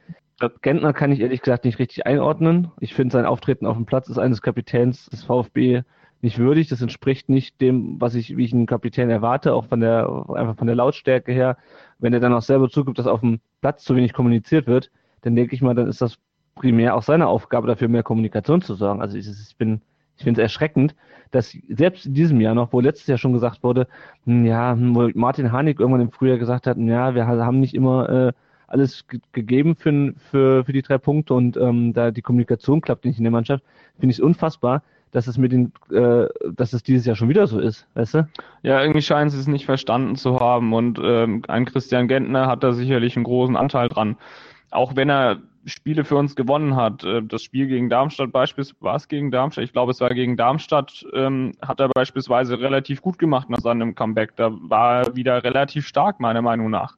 Gentner 0.61 0.93
kann 0.93 1.13
ich 1.13 1.21
ehrlich 1.21 1.41
gesagt 1.41 1.65
nicht 1.65 1.79
richtig 1.79 2.07
einordnen. 2.07 2.71
Ich 2.81 2.95
finde, 2.95 3.13
sein 3.13 3.27
Auftreten 3.27 3.67
auf 3.67 3.77
dem 3.77 3.87
Platz 3.87 4.09
ist 4.09 4.19
eines 4.19 4.43
Kapitäns 4.43 5.07
des 5.07 5.25
VfB 5.25 5.83
nicht 6.23 6.39
würdig. 6.39 6.69
Das 6.69 6.81
entspricht 6.81 7.29
nicht 7.29 7.61
dem, 7.61 8.01
was 8.01 8.15
ich, 8.15 8.37
wie 8.37 8.45
ich 8.45 8.53
einen 8.53 8.67
Kapitän 8.67 9.11
erwarte, 9.11 9.55
auch 9.55 9.67
von 9.67 9.81
der, 9.81 10.09
einfach 10.35 10.57
von 10.57 10.67
der 10.67 10.77
Lautstärke 10.77 11.33
her. 11.33 11.57
Wenn 11.99 12.15
er 12.15 12.21
dann 12.21 12.33
auch 12.33 12.43
selber 12.43 12.71
zugibt, 12.71 12.99
dass 12.99 13.07
auf 13.07 13.21
dem 13.21 13.41
Platz 13.61 13.85
zu 13.85 13.97
wenig 13.97 14.13
kommuniziert 14.13 14.67
wird, 14.67 14.91
dann 15.23 15.37
denke 15.37 15.55
ich 15.55 15.63
mal, 15.63 15.75
dann 15.75 15.89
ist 15.89 16.01
das 16.01 16.19
primär 16.55 16.97
auch 16.97 17.03
seine 17.03 17.27
Aufgabe, 17.27 17.67
dafür 17.67 17.89
mehr 17.89 18.03
Kommunikation 18.03 18.63
zu 18.63 18.75
sorgen. 18.75 19.01
Also 19.01 19.17
ich, 19.17 19.29
ich 19.29 19.57
bin, 19.57 19.81
ich 20.17 20.25
finde 20.25 20.41
es 20.41 20.45
erschreckend, 20.45 20.95
dass 21.31 21.57
selbst 21.69 22.07
in 22.07 22.15
diesem 22.15 22.41
Jahr 22.41 22.55
noch, 22.55 22.73
wo 22.73 22.81
letztes 22.81 23.07
Jahr 23.07 23.19
schon 23.19 23.33
gesagt 23.33 23.63
wurde, 23.63 23.89
hm, 24.25 24.45
ja, 24.45 24.73
hm, 24.73 24.95
wo 24.95 25.11
Martin 25.15 25.51
Hanig 25.51 25.81
irgendwann 25.81 26.03
im 26.03 26.13
Frühjahr 26.13 26.39
gesagt 26.39 26.67
hat, 26.67 26.77
hm, 26.77 26.89
ja, 26.89 27.15
wir 27.15 27.27
haben 27.27 27.61
nicht 27.61 27.75
immer 27.75 28.09
äh, 28.09 28.33
alles 28.67 29.07
gegeben 29.33 29.77
für, 29.77 30.15
für, 30.31 30.65
für 30.65 30.73
die 30.73 30.83
drei 30.83 30.99
Punkte 30.99 31.35
und 31.35 31.57
ähm, 31.57 31.93
da 31.93 32.11
die 32.11 32.23
Kommunikation 32.23 32.81
klappt 32.81 33.05
nicht 33.05 33.19
in 33.19 33.25
der 33.25 33.33
Mannschaft, 33.33 33.65
finde 33.99 34.13
ich 34.13 34.19
es 34.19 34.25
unfassbar, 34.25 34.83
dass 35.13 35.27
es 35.27 35.39
mit 35.39 35.53
den, 35.53 35.73
äh, 35.91 36.27
dass 36.53 36.73
es 36.73 36.83
dieses 36.83 37.07
Jahr 37.07 37.17
schon 37.17 37.29
wieder 37.29 37.47
so 37.47 37.61
ist, 37.61 37.87
weißt 37.95 38.15
du? 38.15 38.29
Ja, 38.63 38.81
irgendwie 38.81 39.03
scheinen 39.03 39.31
sie 39.31 39.39
es 39.39 39.47
nicht 39.47 39.67
verstanden 39.67 40.17
zu 40.17 40.41
haben 40.41 40.73
und 40.73 40.99
ähm, 41.03 41.43
ein 41.49 41.65
Christian 41.65 42.09
Gentner 42.09 42.49
hat 42.49 42.65
da 42.65 42.73
sicherlich 42.73 43.17
einen 43.17 43.25
großen 43.25 43.57
Anteil 43.57 43.89
dran. 43.89 44.17
Auch 44.71 44.97
wenn 44.97 45.11
er 45.11 45.39
Spiele 45.65 46.05
für 46.05 46.17
uns 46.17 46.35
gewonnen 46.35 46.77
hat. 46.77 47.05
Äh, 47.05 47.23
das 47.23 47.43
Spiel 47.43 47.67
gegen 47.67 47.89
Darmstadt 47.89 48.33
beispielsweise, 48.33 48.83
war 48.83 48.97
es 48.97 49.09
gegen 49.09 49.31
Darmstadt? 49.31 49.65
Ich 49.65 49.73
glaube, 49.73 49.93
es 49.93 50.01
war 50.01 50.11
gegen 50.11 50.37
Darmstadt, 50.37 51.07
ähm, 51.13 51.53
hat 51.63 51.81
er 51.81 51.89
beispielsweise 51.89 52.59
relativ 52.59 53.03
gut 53.03 53.19
gemacht 53.19 53.51
nach 53.51 53.61
seinem 53.61 53.95
Comeback. 53.95 54.37
Da 54.37 54.51
war 54.53 55.03
er 55.03 55.17
wieder 55.17 55.45
relativ 55.45 55.87
stark, 55.87 56.21
meiner 56.21 56.43
Meinung 56.43 56.71
nach. 56.71 56.97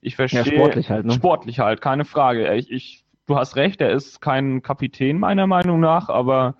Ich 0.00 0.16
verstehe. 0.16 0.44
Ja, 0.44 0.52
sportlich 0.52 0.90
halt, 0.90 1.06
ne? 1.06 1.12
Sportlich 1.12 1.58
halt, 1.60 1.80
keine 1.80 2.04
Frage. 2.04 2.54
Ich, 2.54 2.70
ich, 2.70 3.04
du 3.26 3.36
hast 3.36 3.56
recht, 3.56 3.80
er 3.80 3.90
ist 3.90 4.20
kein 4.20 4.62
Kapitän, 4.62 5.18
meiner 5.18 5.46
Meinung 5.46 5.80
nach, 5.80 6.08
aber 6.08 6.54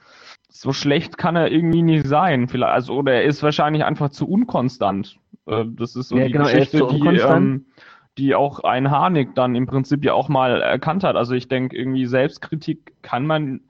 so 0.61 0.73
schlecht 0.73 1.19
kann 1.19 1.37
er 1.37 1.51
irgendwie 1.51 1.83
nicht 1.83 2.07
sein. 2.07 2.49
Vielleicht, 2.49 2.73
also, 2.73 2.95
oder 2.95 3.15
er 3.15 3.25
ist 3.25 3.43
wahrscheinlich 3.43 3.85
einfach 3.85 4.11
zu 4.11 4.29
unkonstant. 4.29 5.19
Äh, 5.47 5.65
das 5.67 5.97
ist 5.97 6.09
so 6.09 6.17
ja, 6.17 6.27
die 6.27 6.33
genau, 6.33 6.45
Geschichte, 6.45 6.87
die, 6.91 7.07
ähm, 7.07 7.67
die 8.19 8.35
auch 8.35 8.61
ein 8.61 8.91
Harnik 8.91 9.35
dann 9.35 9.55
im 9.55 9.67
Prinzip 9.67 10.05
ja 10.05 10.15
auch 10.15 10.29
mal 10.29 10.63
erkannt 10.63 11.05
hat. 11.05 11.17
Also 11.17 11.35
ich 11.35 11.49
denke, 11.49 11.77
irgendwie 11.77 12.07
Selbstkritik 12.07 12.95
kann 13.03 13.27
man 13.27 13.61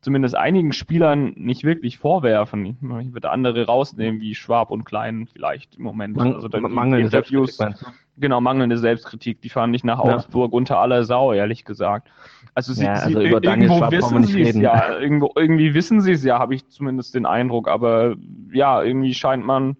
zumindest 0.00 0.34
einigen 0.34 0.72
Spielern 0.72 1.34
nicht 1.36 1.64
wirklich 1.64 1.98
vorwerfen. 1.98 2.64
Ich 2.64 3.12
würde 3.12 3.30
andere 3.30 3.66
rausnehmen, 3.66 4.20
wie 4.20 4.34
Schwab 4.34 4.70
und 4.70 4.84
Klein 4.84 5.28
vielleicht 5.30 5.76
im 5.76 5.84
Moment. 5.84 6.16
Man, 6.16 6.34
also 6.34 6.48
dann 6.48 6.62
mangelnde 6.62 7.04
Interviews, 7.04 7.58
Selbstkritik, 7.58 7.94
genau, 8.16 8.40
mangelnde 8.40 8.78
Selbstkritik, 8.78 9.42
die 9.42 9.50
fand 9.50 9.76
ich 9.76 9.84
nach 9.84 10.02
Ja. 10.02 10.14
Augsburg 10.14 10.54
unter 10.54 10.78
aller 10.78 11.04
Sau, 11.04 11.34
ehrlich 11.34 11.66
gesagt. 11.66 12.08
Also 12.54 12.72
sie, 12.72 12.84
Ja, 12.84 12.96
sie 12.96 13.16
also 13.16 13.20
über 13.20 13.40
Daniel 13.40 13.70
irgendwo 13.70 13.90
wissen 13.90 14.24
sie 14.24 14.42
es 14.42 14.56
ja, 14.56 14.98
irgendwo, 14.98 15.32
irgendwie 15.36 15.74
wissen 15.74 16.00
sie 16.00 16.12
es 16.12 16.24
ja, 16.24 16.38
habe 16.38 16.54
ich 16.54 16.68
zumindest 16.68 17.14
den 17.14 17.26
Eindruck, 17.26 17.68
aber 17.68 18.16
ja, 18.52 18.82
irgendwie 18.82 19.14
scheint 19.14 19.44
man 19.44 19.76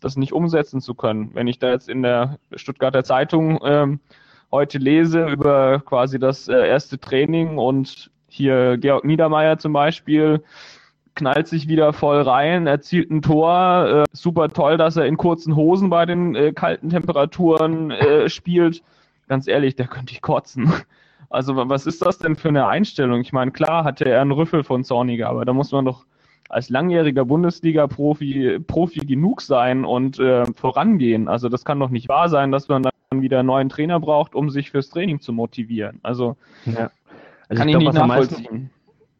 das 0.00 0.16
nicht 0.16 0.32
umsetzen 0.32 0.80
zu 0.80 0.94
können. 0.94 1.30
Wenn 1.34 1.46
ich 1.46 1.58
da 1.58 1.70
jetzt 1.70 1.88
in 1.88 2.02
der 2.02 2.38
Stuttgarter 2.54 3.04
Zeitung 3.04 3.58
ähm, 3.64 4.00
heute 4.50 4.78
lese 4.78 5.26
über 5.26 5.80
quasi 5.80 6.18
das 6.18 6.48
äh, 6.48 6.68
erste 6.68 6.98
Training 6.98 7.58
und 7.58 8.10
hier 8.28 8.78
Georg 8.78 9.04
Niedermeyer 9.04 9.58
zum 9.58 9.72
Beispiel 9.72 10.42
knallt 11.14 11.46
sich 11.48 11.68
wieder 11.68 11.92
voll 11.92 12.20
rein, 12.22 12.66
erzielt 12.66 13.10
ein 13.10 13.22
Tor, 13.22 13.86
äh, 13.86 14.04
super 14.12 14.48
toll, 14.48 14.76
dass 14.76 14.96
er 14.96 15.06
in 15.06 15.16
kurzen 15.16 15.56
Hosen 15.56 15.90
bei 15.90 16.06
den 16.06 16.34
äh, 16.34 16.52
kalten 16.52 16.90
Temperaturen 16.90 17.90
äh, 17.90 18.28
spielt. 18.28 18.82
Ganz 19.28 19.46
ehrlich, 19.46 19.76
da 19.76 19.86
könnte 19.86 20.12
ich 20.12 20.22
kotzen. 20.22 20.72
Also 21.34 21.56
wa- 21.56 21.68
was 21.68 21.86
ist 21.86 22.04
das 22.04 22.18
denn 22.18 22.36
für 22.36 22.48
eine 22.48 22.66
Einstellung? 22.66 23.20
Ich 23.20 23.32
meine, 23.32 23.50
klar 23.50 23.84
hatte 23.84 24.04
er 24.06 24.20
einen 24.22 24.32
Rüffel 24.32 24.64
von 24.64 24.84
Zorniger, 24.84 25.28
aber 25.28 25.44
da 25.44 25.52
muss 25.52 25.72
man 25.72 25.84
doch 25.84 26.04
als 26.48 26.68
langjähriger 26.70 27.24
Bundesliga-Profi 27.24 28.60
Profi 28.66 29.00
genug 29.00 29.40
sein 29.40 29.84
und 29.84 30.18
äh, 30.18 30.44
vorangehen. 30.54 31.28
Also 31.28 31.48
das 31.48 31.64
kann 31.64 31.80
doch 31.80 31.90
nicht 31.90 32.08
wahr 32.08 32.28
sein, 32.28 32.52
dass 32.52 32.68
man 32.68 32.82
dann 32.82 32.92
wieder 33.22 33.40
einen 33.40 33.46
neuen 33.46 33.68
Trainer 33.68 33.98
braucht, 34.00 34.34
um 34.34 34.50
sich 34.50 34.70
fürs 34.70 34.90
Training 34.90 35.20
zu 35.20 35.32
motivieren. 35.32 36.00
Also 36.02 36.36
Ja. 36.66 36.90
Also 37.48 37.60
kann 37.60 37.68
ich 37.68 37.74
ich, 37.74 37.80
glaube, 37.80 37.84
nicht 37.84 37.98
am 38.02 38.08
meisten, 38.08 38.34
nachvollziehen. 38.34 38.70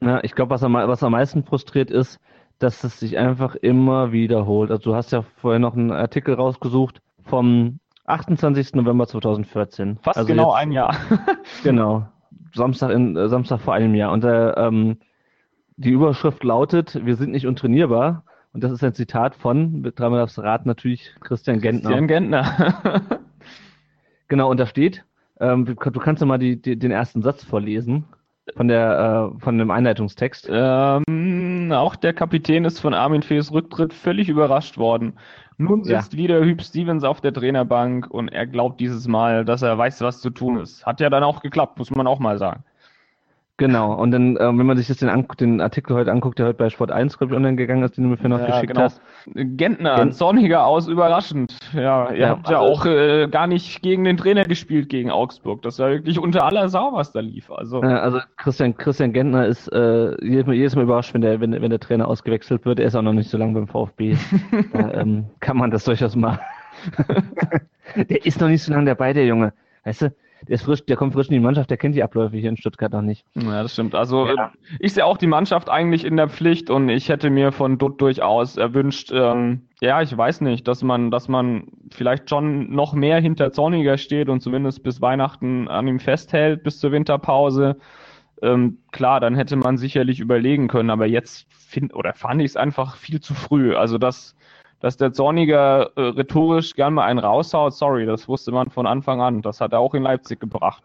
ja, 0.02 0.21
ich 0.23 0.35
glaube, 0.35 0.50
was 0.50 0.62
am, 0.62 0.75
was 0.75 1.02
am 1.02 1.12
meisten 1.12 1.44
frustriert 1.44 1.90
ist, 1.90 2.18
dass 2.59 2.85
es 2.85 2.99
sich 3.00 3.18
einfach 3.18 3.54
immer 3.56 4.12
wiederholt. 4.12 4.71
Also 4.71 4.90
du 4.90 4.94
hast 4.97 5.12
ja 5.12 5.23
vorher 5.37 5.59
noch 5.59 5.75
einen 5.75 5.90
Artikel 5.90 6.35
rausgesucht 6.35 7.00
vom 7.25 7.78
28. 8.06 8.75
November 8.75 9.06
2014. 9.06 9.99
Fast 10.02 10.18
also 10.18 10.26
genau 10.28 10.50
jetzt- 10.52 10.62
ein 10.62 10.73
Jahr. 10.73 10.96
Genau. 11.62 12.06
Samstag 12.54 12.90
in 12.90 13.16
äh, 13.16 13.28
Samstag 13.28 13.61
vor 13.61 13.75
einem 13.75 13.94
Jahr. 13.94 14.12
Und 14.12 14.25
äh, 14.25 14.50
ähm, 14.50 14.99
die 15.76 15.90
Überschrift 15.90 16.44
lautet, 16.44 17.04
wir 17.04 17.16
sind 17.16 17.32
nicht 17.32 17.46
untrainierbar. 17.46 18.25
Und 18.52 18.62
das 18.62 18.70
ist 18.70 18.84
ein 18.84 18.94
Zitat 18.94 19.34
von, 19.34 19.82
dreimal 19.96 20.20
aufs 20.20 20.38
Rad 20.38 20.64
natürlich, 20.64 21.12
Christian 21.20 21.61
Gentner. 21.61 21.90
Christian 21.90 22.06
Gentner. 22.08 23.04
Genau, 24.28 24.50
und 24.50 24.58
da 24.58 24.66
steht, 24.66 25.04
ähm, 25.38 25.66
du 25.66 25.75
kannst 25.76 26.20
ja 26.23 26.26
mal 26.26 26.38
die, 26.38 26.61
die, 26.61 26.78
den 26.78 26.90
ersten 26.90 27.20
Satz 27.23 27.44
vorlesen 27.44 28.06
von 28.56 28.68
der 28.68 29.32
äh, 29.37 29.40
von 29.40 29.58
dem 29.58 29.70
Einleitungstext. 29.70 30.49
ähm, 30.50 31.70
auch 31.73 31.96
der 31.96 32.14
Kapitän 32.14 32.64
ist 32.64 32.80
von 32.80 32.94
Armin 32.94 33.23
Fees 33.23 33.52
Rücktritt 33.52 33.92
völlig 33.92 34.28
überrascht 34.28 34.78
worden. 34.78 35.14
Nun 35.56 35.84
Ja. 35.84 36.00
sitzt 36.00 36.16
wieder 36.16 36.44
Hüb 36.44 36.62
Stevens 36.62 37.04
auf 37.04 37.20
der 37.20 37.32
Trainerbank 37.32 38.08
und 38.11 38.28
er 38.28 38.46
glaubt 38.46 38.80
dieses 38.80 39.06
Mal, 39.06 39.44
dass 39.44 39.62
er 39.62 39.78
weiß, 39.78 40.00
was 40.00 40.20
zu 40.20 40.30
tun 40.30 40.58
ist. 40.58 40.84
Hat 40.84 41.00
ja 41.00 41.11
dann 41.11 41.23
auch 41.23 41.40
geklappt, 41.42 41.78
muss 41.78 41.90
man 41.90 42.06
auch 42.06 42.18
mal 42.18 42.38
sagen. 42.38 42.64
Genau, 43.56 43.94
und 43.94 44.11
dann, 44.11 44.37
äh, 44.37 44.40
wenn 44.40 44.66
man 44.66 44.76
sich 44.76 44.88
das 44.88 44.96
den, 44.96 45.08
anguckt, 45.08 45.40
den 45.40 45.61
Artikel 45.61 45.94
heute 45.94 46.11
anguckt, 46.11 46.40
der 46.40 46.46
heute 46.46 46.58
bei 46.58 46.70
Sport 46.70 46.90
1, 46.90 47.18
glaube 47.18 47.32
ich, 47.32 47.37
online 47.37 47.54
gegangen 47.54 47.84
ist, 47.84 47.96
den 47.96 48.02
du 48.02 48.11
mir 48.11 48.16
für 48.16 48.28
noch 48.28 48.40
Ja, 48.40 48.46
geschickt 48.46 48.73
genau. 48.73 48.80
hast. 48.82 49.00
Gentner, 49.32 49.94
Gent- 49.96 50.14
Zorniger 50.16 50.66
aus, 50.66 50.88
überraschend. 50.88 51.56
Ja, 51.73 52.11
ihr 52.11 52.16
Ja, 52.18 52.28
habt 52.30 52.49
ja 52.50 52.58
auch 52.58 52.84
äh, 52.84 53.28
gar 53.28 53.46
nicht 53.46 53.80
gegen 53.80 54.02
den 54.02 54.16
Trainer 54.16 54.42
gespielt, 54.44 54.88
gegen 54.88 55.08
Augsburg. 55.12 55.62
Das 55.62 55.78
war 55.78 55.90
wirklich 55.90 56.18
unter 56.18 56.44
aller 56.44 56.68
Sau, 56.68 56.94
was 56.94 57.12
da 57.12 57.20
lief. 57.20 57.49
Also, 57.52 57.80
Äh, 57.80 57.87
also 57.87 58.18
Christian, 58.38 58.76
Christian 58.76 59.12
Gentner 59.12 59.46
ist 59.46 59.68
äh, 59.68 60.16
jedes, 60.25 60.46
Mal, 60.46 60.54
jedes 60.56 60.75
Mal 60.75 60.82
überrascht, 60.82 61.14
wenn 61.14 61.20
der, 61.20 61.40
wenn, 61.40 61.52
wenn 61.52 61.70
der 61.70 61.78
Trainer 61.80 62.08
ausgewechselt 62.08 62.64
wird. 62.64 62.80
Er 62.80 62.87
ist 62.87 62.96
auch 62.96 63.02
noch 63.02 63.12
nicht 63.12 63.30
so 63.30 63.38
lange 63.38 63.52
beim 63.54 63.68
VfB. 63.68 64.16
da 64.73 64.90
ähm, 64.94 65.26
kann 65.38 65.56
man 65.56 65.70
das 65.70 65.84
durchaus 65.84 66.16
mal. 66.16 66.40
der 67.96 68.26
ist 68.26 68.40
noch 68.40 68.49
nicht 68.49 68.64
so 68.64 68.73
lange 68.73 68.87
dabei, 68.87 69.12
der 69.12 69.26
Junge. 69.26 69.52
Weißt 69.84 70.02
du, 70.02 70.14
der 70.48 70.54
ist 70.54 70.64
frisch, 70.64 70.84
der 70.86 70.96
kommt 70.96 71.12
frisch 71.12 71.28
in 71.28 71.34
die 71.34 71.40
Mannschaft, 71.40 71.70
der 71.70 71.76
kennt 71.76 71.94
die 71.94 72.02
Abläufe 72.02 72.36
hier 72.36 72.50
in 72.50 72.56
Stuttgart 72.56 72.92
noch 72.92 73.02
nicht. 73.02 73.24
Ja, 73.34 73.62
das 73.62 73.72
stimmt. 73.72 73.94
Also 73.94 74.26
Ja. 74.26 74.52
ich 74.78 74.94
sehe 74.94 75.04
auch 75.04 75.16
die 75.16 75.26
Mannschaft 75.26 75.68
eigentlich 75.70 76.04
in 76.04 76.16
der 76.16 76.28
Pflicht 76.28 76.70
und 76.70 76.88
ich 76.88 77.08
hätte 77.08 77.30
mir 77.30 77.52
von 77.52 77.78
Dutt 77.78 78.00
durchaus 78.00 78.56
erwünscht, 78.56 79.10
ähm, 79.12 79.62
ja, 79.80 80.00
ich 80.02 80.16
weiß 80.16 80.40
nicht, 80.42 80.66
dass 80.68 80.82
man, 80.82 81.10
dass 81.10 81.28
man 81.28 81.68
vielleicht 81.90 82.30
schon 82.30 82.70
noch 82.74 82.94
mehr 82.94 83.20
hinter 83.20 83.52
Zorniger 83.52 83.98
steht 83.98 84.28
und 84.28 84.40
zumindest 84.40 84.82
bis 84.82 85.00
Weihnachten 85.00 85.68
an 85.68 85.86
ihm 85.88 86.00
festhält, 86.00 86.62
bis 86.62 86.78
zur 86.78 86.92
Winterpause. 86.92 87.76
Ähm, 88.42 88.78
klar, 88.92 89.20
dann 89.20 89.34
hätte 89.36 89.56
man 89.56 89.76
sicherlich 89.78 90.20
überlegen 90.20 90.68
können, 90.68 90.90
aber 90.90 91.06
jetzt 91.06 91.46
find 91.50 91.94
oder 91.94 92.14
fand 92.14 92.40
ich 92.40 92.46
es 92.52 92.56
einfach 92.56 92.96
viel 92.96 93.20
zu 93.20 93.34
früh. 93.34 93.74
Also 93.74 93.98
dass, 93.98 94.36
dass 94.84 94.98
der 94.98 95.14
Zorniger 95.14 95.92
äh, 95.96 96.02
rhetorisch 96.02 96.74
gern 96.74 96.92
mal 96.92 97.06
einen 97.06 97.18
raushaut, 97.18 97.72
sorry, 97.72 98.04
das 98.04 98.28
wusste 98.28 98.52
man 98.52 98.68
von 98.68 98.86
Anfang 98.86 99.18
an. 99.22 99.40
Das 99.40 99.62
hat 99.62 99.72
er 99.72 99.78
auch 99.78 99.94
in 99.94 100.02
Leipzig 100.02 100.40
gebracht. 100.40 100.82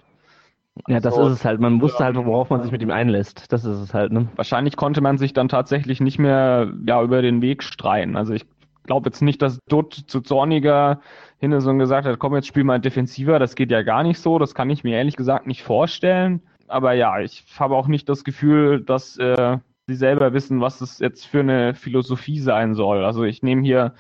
Ja, 0.88 1.02
das 1.02 1.16
So. 1.16 1.28
ist 1.28 1.34
es 1.34 1.44
halt. 1.44 1.60
Man 1.60 1.82
wusste 1.82 2.06
halt, 2.06 2.16
worauf 2.16 2.50
man 2.50 2.64
sich 2.64 2.72
mit 2.72 2.82
ihm 2.82 2.92
einlässt. 2.92 3.52
Das 3.52 3.66
ist 3.66 3.78
es 3.78 3.94
halt, 3.94 4.14
ne? 4.14 4.30
wahrscheinlich 4.38 4.78
konnte 4.78 5.02
man 5.02 5.18
sich 5.18 5.34
dann 5.34 5.50
tatsächlich 5.50 6.00
nicht 6.00 6.18
mehr 6.18 6.72
ja, 6.88 7.04
über 7.04 7.22
den 7.22 7.42
Weg 7.42 7.62
streiten. 7.62 8.16
Also 8.16 8.34
ich 8.34 8.46
glaube 8.86 9.10
jetzt 9.10 9.22
nicht, 9.22 9.42
dass 9.42 9.60
Dutt 9.68 9.94
zu 10.08 10.22
Zorniger 10.22 11.02
Hinneson 11.40 11.78
gesagt 11.78 12.08
hat, 12.08 12.20
komm, 12.20 12.36
jetzt 12.36 12.48
spiel 12.48 12.64
mal 12.64 12.80
defensiver. 12.80 13.38
Das 13.38 13.56
geht 13.56 13.70
ja 13.70 13.82
gar 13.82 14.04
nicht 14.04 14.22
so. 14.22 14.40
Das 14.40 14.56
kann 14.56 14.70
ich 14.70 14.86
mir 14.86 14.96
ehrlich 14.96 15.18
gesagt 15.18 15.46
nicht 15.46 15.62
vorstellen. 15.62 16.42
Aber 16.70 16.94
ja, 16.94 17.20
ich 17.20 17.44
habe 17.60 17.76
auch 17.76 17.88
nicht 17.88 18.08
das 18.08 18.24
Gefühl, 18.24 18.80
dass 18.80 19.18
äh, 19.18 19.58
sie 19.90 19.96
selber 19.96 20.34
wissen, 20.34 20.62
was 20.62 20.82
es 20.82 21.00
jetzt 21.00 21.26
für 21.26 21.40
eine 21.40 21.74
Philosophie 21.74 22.40
sein 22.40 22.76
soll. 22.76 23.04
Also 23.04 23.24
ich 23.24 23.42
nehme 23.44 23.64
hier 23.64 23.96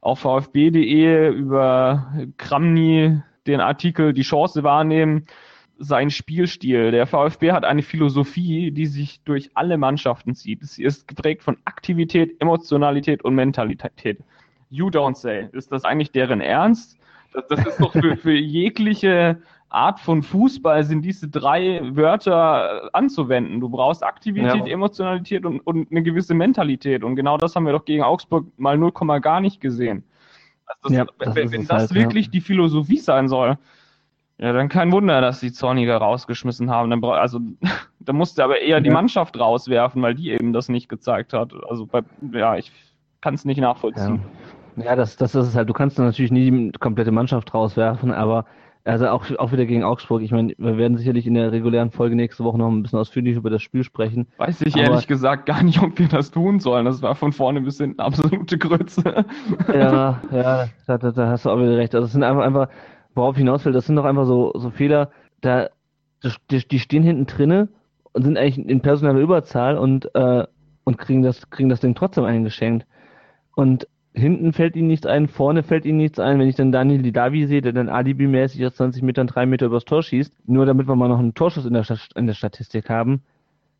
auf 0.00 0.20
vfb.de 0.20 1.28
über 1.30 2.12
Kramny 2.38 3.20
den 3.46 3.60
Artikel 3.60 4.12
Die 4.12 4.22
Chance 4.22 4.62
wahrnehmen 4.62 5.26
sein 5.78 6.10
Spielstil. 6.10 6.92
Der 6.92 7.06
VfB 7.06 7.50
hat 7.50 7.64
eine 7.64 7.82
Philosophie, 7.82 8.70
die 8.70 8.86
sich 8.86 9.20
durch 9.24 9.50
alle 9.54 9.76
Mannschaften 9.76 10.34
zieht. 10.34 10.62
Sie 10.62 10.84
ist 10.84 11.08
geprägt 11.08 11.42
von 11.42 11.56
Aktivität, 11.64 12.40
Emotionalität 12.40 13.24
und 13.24 13.34
Mentalität. 13.34 14.18
You 14.70 14.86
don't 14.86 15.16
say. 15.16 15.48
Ist 15.52 15.72
das 15.72 15.84
eigentlich 15.84 16.12
deren 16.12 16.40
Ernst? 16.40 16.96
Das, 17.32 17.48
das 17.48 17.66
ist 17.66 17.80
doch 17.80 17.92
für, 17.92 18.16
für 18.16 18.34
jegliche 18.34 19.42
Art 19.74 19.98
von 20.00 20.22
Fußball 20.22 20.84
sind 20.84 21.02
diese 21.02 21.28
drei 21.28 21.80
Wörter 21.94 22.84
äh, 22.84 22.88
anzuwenden. 22.92 23.60
Du 23.60 23.68
brauchst 23.68 24.04
Aktivität, 24.04 24.66
Ja. 24.66 24.72
Emotionalität 24.72 25.44
und, 25.44 25.60
und 25.60 25.90
eine 25.90 26.02
gewisse 26.02 26.34
Mentalität. 26.34 27.02
Und 27.02 27.16
genau 27.16 27.36
das 27.36 27.56
haben 27.56 27.66
wir 27.66 27.72
doch 27.72 27.84
gegen 27.84 28.02
Augsburg 28.02 28.46
mal 28.56 28.78
0, 28.78 28.92
gar 29.20 29.40
nicht 29.40 29.60
gesehen. 29.60 30.04
Also 30.66 30.88
das, 30.88 30.92
Ja, 30.92 31.06
das 31.18 31.34
wenn 31.34 31.52
wenn 31.52 31.62
es 31.62 31.68
das 31.68 31.80
halt, 31.80 31.90
ja. 31.90 31.96
wirklich 31.96 32.30
die 32.30 32.40
Philosophie 32.40 32.98
sein 32.98 33.28
soll, 33.28 33.58
ja, 34.38 34.52
dann 34.52 34.68
kein 34.68 34.90
Wunder, 34.92 35.20
dass 35.20 35.40
die 35.40 35.52
Zorniger 35.52 35.96
rausgeschmissen 35.96 36.70
haben. 36.70 36.90
Dann, 36.90 37.04
also, 37.04 37.40
da 38.00 38.12
musste 38.12 38.44
aber 38.44 38.60
eher 38.60 38.80
die 38.80 38.88
Ja. 38.88 38.94
Mannschaft 38.94 39.38
rauswerfen, 39.38 40.02
weil 40.02 40.14
die 40.14 40.30
eben 40.30 40.52
das 40.52 40.68
nicht 40.68 40.88
gezeigt 40.88 41.32
hat. 41.32 41.52
Also, 41.68 41.86
bei, 41.86 42.02
ja, 42.32 42.56
ich 42.56 42.70
kann 43.20 43.34
es 43.34 43.44
nicht 43.44 43.60
nachvollziehen. 43.60 44.20
Ja, 44.76 44.84
ja 44.84 44.96
das, 44.96 45.16
das 45.16 45.34
ist 45.34 45.48
es 45.48 45.56
halt. 45.56 45.68
Du 45.68 45.72
kannst 45.72 45.98
dann 45.98 46.06
natürlich 46.06 46.32
nie 46.32 46.70
die 46.70 46.78
komplette 46.78 47.10
Mannschaft 47.12 47.54
rauswerfen, 47.54 48.12
aber 48.12 48.44
also 48.84 49.08
auch, 49.08 49.24
auch 49.38 49.52
wieder 49.52 49.64
gegen 49.64 49.82
Augsburg. 49.82 50.20
Ich 50.20 50.30
meine, 50.30 50.52
wir 50.58 50.76
werden 50.76 50.98
sicherlich 50.98 51.26
in 51.26 51.34
der 51.34 51.52
regulären 51.52 51.90
Folge 51.90 52.16
nächste 52.16 52.44
Woche 52.44 52.58
noch 52.58 52.70
ein 52.70 52.82
bisschen 52.82 52.98
ausführlich 52.98 53.36
über 53.36 53.48
das 53.48 53.62
Spiel 53.62 53.82
sprechen. 53.82 54.26
Weiß 54.36 54.60
ich 54.60 54.76
ehrlich 54.76 55.06
gesagt 55.06 55.46
gar 55.46 55.62
nicht, 55.62 55.80
ob 55.82 55.98
wir 55.98 56.08
das 56.08 56.30
tun 56.30 56.60
sollen. 56.60 56.84
Das 56.84 57.00
war 57.00 57.14
von 57.14 57.32
vorne 57.32 57.62
bis 57.62 57.78
hinten 57.78 58.00
absolute 58.00 58.58
Grütze. 58.58 59.24
Ja, 59.72 60.20
ja, 60.30 60.68
da, 60.86 60.98
da, 60.98 61.10
da 61.12 61.28
hast 61.28 61.46
du 61.46 61.50
auch 61.50 61.58
wieder 61.58 61.78
recht. 61.78 61.94
Also 61.94 62.06
es 62.06 62.12
sind 62.12 62.22
einfach, 62.22 62.42
einfach, 62.42 62.68
worauf 63.14 63.36
ich 63.36 63.38
hinaus 63.38 63.64
will, 63.64 63.72
das 63.72 63.86
sind 63.86 63.96
doch 63.96 64.04
einfach 64.04 64.26
so, 64.26 64.52
so 64.54 64.68
Fehler, 64.68 65.10
da, 65.40 65.70
die, 66.50 66.68
die 66.68 66.78
stehen 66.78 67.02
hinten 67.02 67.26
drinne 67.26 67.68
und 68.12 68.22
sind 68.22 68.36
eigentlich 68.36 68.58
in 68.58 68.80
personeller 68.80 69.20
Überzahl 69.20 69.78
und, 69.78 70.14
äh, 70.14 70.46
und 70.84 70.98
kriegen 70.98 71.22
das, 71.22 71.48
kriegen 71.48 71.70
das 71.70 71.80
Ding 71.80 71.94
trotzdem 71.94 72.24
eingeschenkt. 72.24 72.86
Und 73.54 73.86
hinten 74.14 74.52
fällt 74.52 74.76
ihnen 74.76 74.88
nichts 74.88 75.06
ein, 75.06 75.28
vorne 75.28 75.62
fällt 75.62 75.84
ihnen 75.84 75.98
nichts 75.98 76.18
ein. 76.20 76.38
Wenn 76.38 76.48
ich 76.48 76.56
dann 76.56 76.72
Daniel 76.72 77.02
Didavi 77.02 77.46
sehe, 77.46 77.60
der 77.62 77.72
dann 77.72 77.88
alibimäßig 77.88 78.64
aus 78.64 78.76
20 78.76 79.02
Metern 79.02 79.26
drei 79.26 79.44
Meter 79.44 79.66
übers 79.66 79.84
Tor 79.84 80.02
schießt, 80.02 80.48
nur 80.48 80.66
damit 80.66 80.86
wir 80.88 80.94
mal 80.96 81.08
noch 81.08 81.18
einen 81.18 81.34
Torschuss 81.34 81.66
in 81.66 81.74
der, 81.74 81.84
in 82.14 82.26
der 82.26 82.34
Statistik 82.34 82.88
haben, 82.88 83.22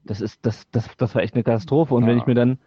das 0.05 0.21
ist, 0.21 0.45
das, 0.45 0.69
das, 0.71 0.89
das 0.97 1.15
war 1.15 1.23
echt 1.23 1.35
eine 1.35 1.45
Katastrophe. 1.45 1.95
Und 1.95 2.07
wenn 2.07 2.17
Ja. 2.17 2.23
ich 2.23 2.27
mir 2.27 2.35
dann 2.35 2.59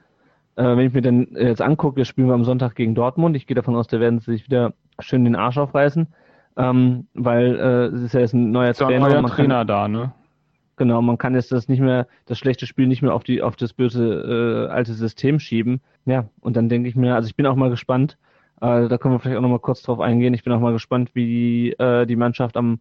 äh, 0.55 0.63
wenn 0.75 0.87
ich 0.87 0.93
mir 0.93 1.01
dann 1.01 1.27
jetzt 1.35 1.61
angucke, 1.61 1.99
das 2.01 2.07
spielen 2.07 2.27
wir 2.27 2.33
am 2.33 2.43
Sonntag 2.43 2.73
gegen 2.75 2.95
Dortmund. 2.95 3.35
Ich 3.35 3.45
gehe 3.45 3.53
davon 3.55 3.75
aus, 3.75 3.87
da 3.87 3.99
werden 3.99 4.19
sie 4.19 4.31
sich 4.31 4.45
wieder 4.45 4.73
schön 4.99 5.23
den 5.23 5.35
Arsch 5.35 5.57
aufreißen, 5.59 6.07
ähm, 6.57 7.05
weil 7.13 7.55
äh, 7.59 7.95
es 7.95 8.01
ist 8.01 8.13
ja 8.13 8.21
jetzt 8.21 8.33
ein 8.33 8.49
neuer 8.49 8.71
Ist 8.71 8.79
ja 8.81 8.87
ein 8.87 9.01
Trainer. 9.01 9.21
neuer 9.21 9.29
Trainer 9.29 9.65
da, 9.65 9.87
ne? 9.87 10.13
Genau, 10.77 11.01
man 11.01 11.17
kann 11.17 11.35
jetzt 11.35 11.51
das 11.51 11.67
nicht 11.67 11.79
mehr, 11.79 12.07
das 12.25 12.37
schlechte 12.37 12.67
Spiel 12.67 12.87
nicht 12.87 13.01
mehr 13.01 13.13
auf 13.13 13.23
die, 13.23 13.41
auf 13.41 13.55
das 13.55 13.73
böse 13.73 14.67
äh, 14.69 14.71
alte 14.71 14.93
System 14.93 15.39
schieben. 15.39 15.81
Ja, 16.05 16.29
und 16.39 16.55
dann 16.55 16.69
denke 16.69 16.87
ich 16.87 16.95
mir, 16.95 17.15
also 17.15 17.27
ich 17.27 17.35
bin 17.35 17.45
auch 17.47 17.55
mal 17.55 17.69
gespannt. 17.69 18.17
Äh, 18.61 18.87
da 18.87 18.97
können 18.97 19.13
wir 19.13 19.19
vielleicht 19.19 19.37
auch 19.37 19.41
noch 19.41 19.49
mal 19.49 19.59
kurz 19.59 19.81
drauf 19.81 19.99
eingehen. 19.99 20.33
Ich 20.33 20.43
bin 20.43 20.53
auch 20.53 20.59
mal 20.59 20.73
gespannt, 20.73 21.11
wie 21.13 21.71
äh, 21.73 22.05
die 22.05 22.15
Mannschaft 22.15 22.57
am 22.57 22.79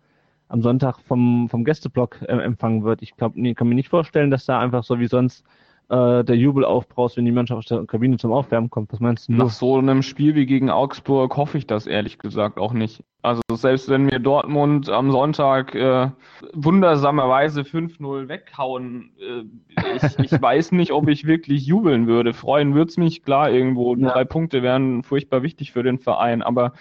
am 0.49 0.63
Sonntag 0.63 1.01
vom, 1.01 1.49
vom 1.49 1.65
Gästeblock 1.65 2.23
äh, 2.23 2.33
empfangen 2.33 2.85
wird. 2.85 3.03
Ich 3.03 3.17
glaub, 3.17 3.37
nee, 3.37 3.55
kann 3.55 3.69
mir 3.69 3.75
nicht 3.75 3.89
vorstellen, 3.89 4.31
dass 4.31 4.47
da 4.47 4.61
einfach 4.61 4.85
so 4.85 4.99
wie 5.01 5.09
sonst 5.09 5.45
äh, 5.89 6.25
der 6.25 6.37
Jubel 6.37 6.65
aufbraust, 6.65 7.17
wenn 7.17 7.25
die 7.25 7.33
Mannschaft 7.33 7.59
aus 7.59 7.67
der 7.67 7.87
Kabine 7.87 8.17
zum 8.17 8.33
Aufwärmen 8.33 8.71
kommt. 8.71 8.93
Was 8.93 9.01
meinst 9.01 9.29
du? 9.29 9.33
Nach 9.33 9.51
so 9.51 9.77
einem 9.79 10.03
Spiel 10.03 10.35
wie 10.35 10.47
gegen 10.47 10.71
Augsburg 10.71 11.37
hoffe 11.37 11.59
ich 11.59 11.67
das 11.67 11.87
ehrlich 11.87 12.19
gesagt 12.19 12.59
auch 12.59 12.73
nicht. 12.73 13.05
Also 13.23 13.43
selbst 13.55 13.89
wenn 13.89 14.05
mir 14.05 14.21
Dortmund 14.21 14.89
am 14.89 15.11
Sonntag 15.11 15.75
äh, 15.75 16.11
wundersamerweise 16.53 17.63
5-0 17.63 18.29
weghauen, 18.29 19.11
äh, 19.19 19.97
ich, 19.97 20.33
ich 20.33 20.33
weiß 20.43 20.73
nicht, 20.73 20.93
ob 20.93 21.09
ich 21.09 21.27
wirklich 21.27 21.67
jubeln 21.67 22.07
würde. 22.07 22.35
Freuen 22.35 22.75
würde 22.75 22.91
es 22.91 22.97
mich, 22.97 23.23
klar, 23.25 23.51
irgendwo 23.51 23.95
Ja. 23.97 24.11
drei 24.11 24.25
Punkte 24.25 24.63
wären 24.63 25.03
furchtbar 25.03 25.43
wichtig 25.43 25.73
für 25.73 25.83
den 25.83 25.99
Verein, 25.99 26.43
aber 26.43 26.73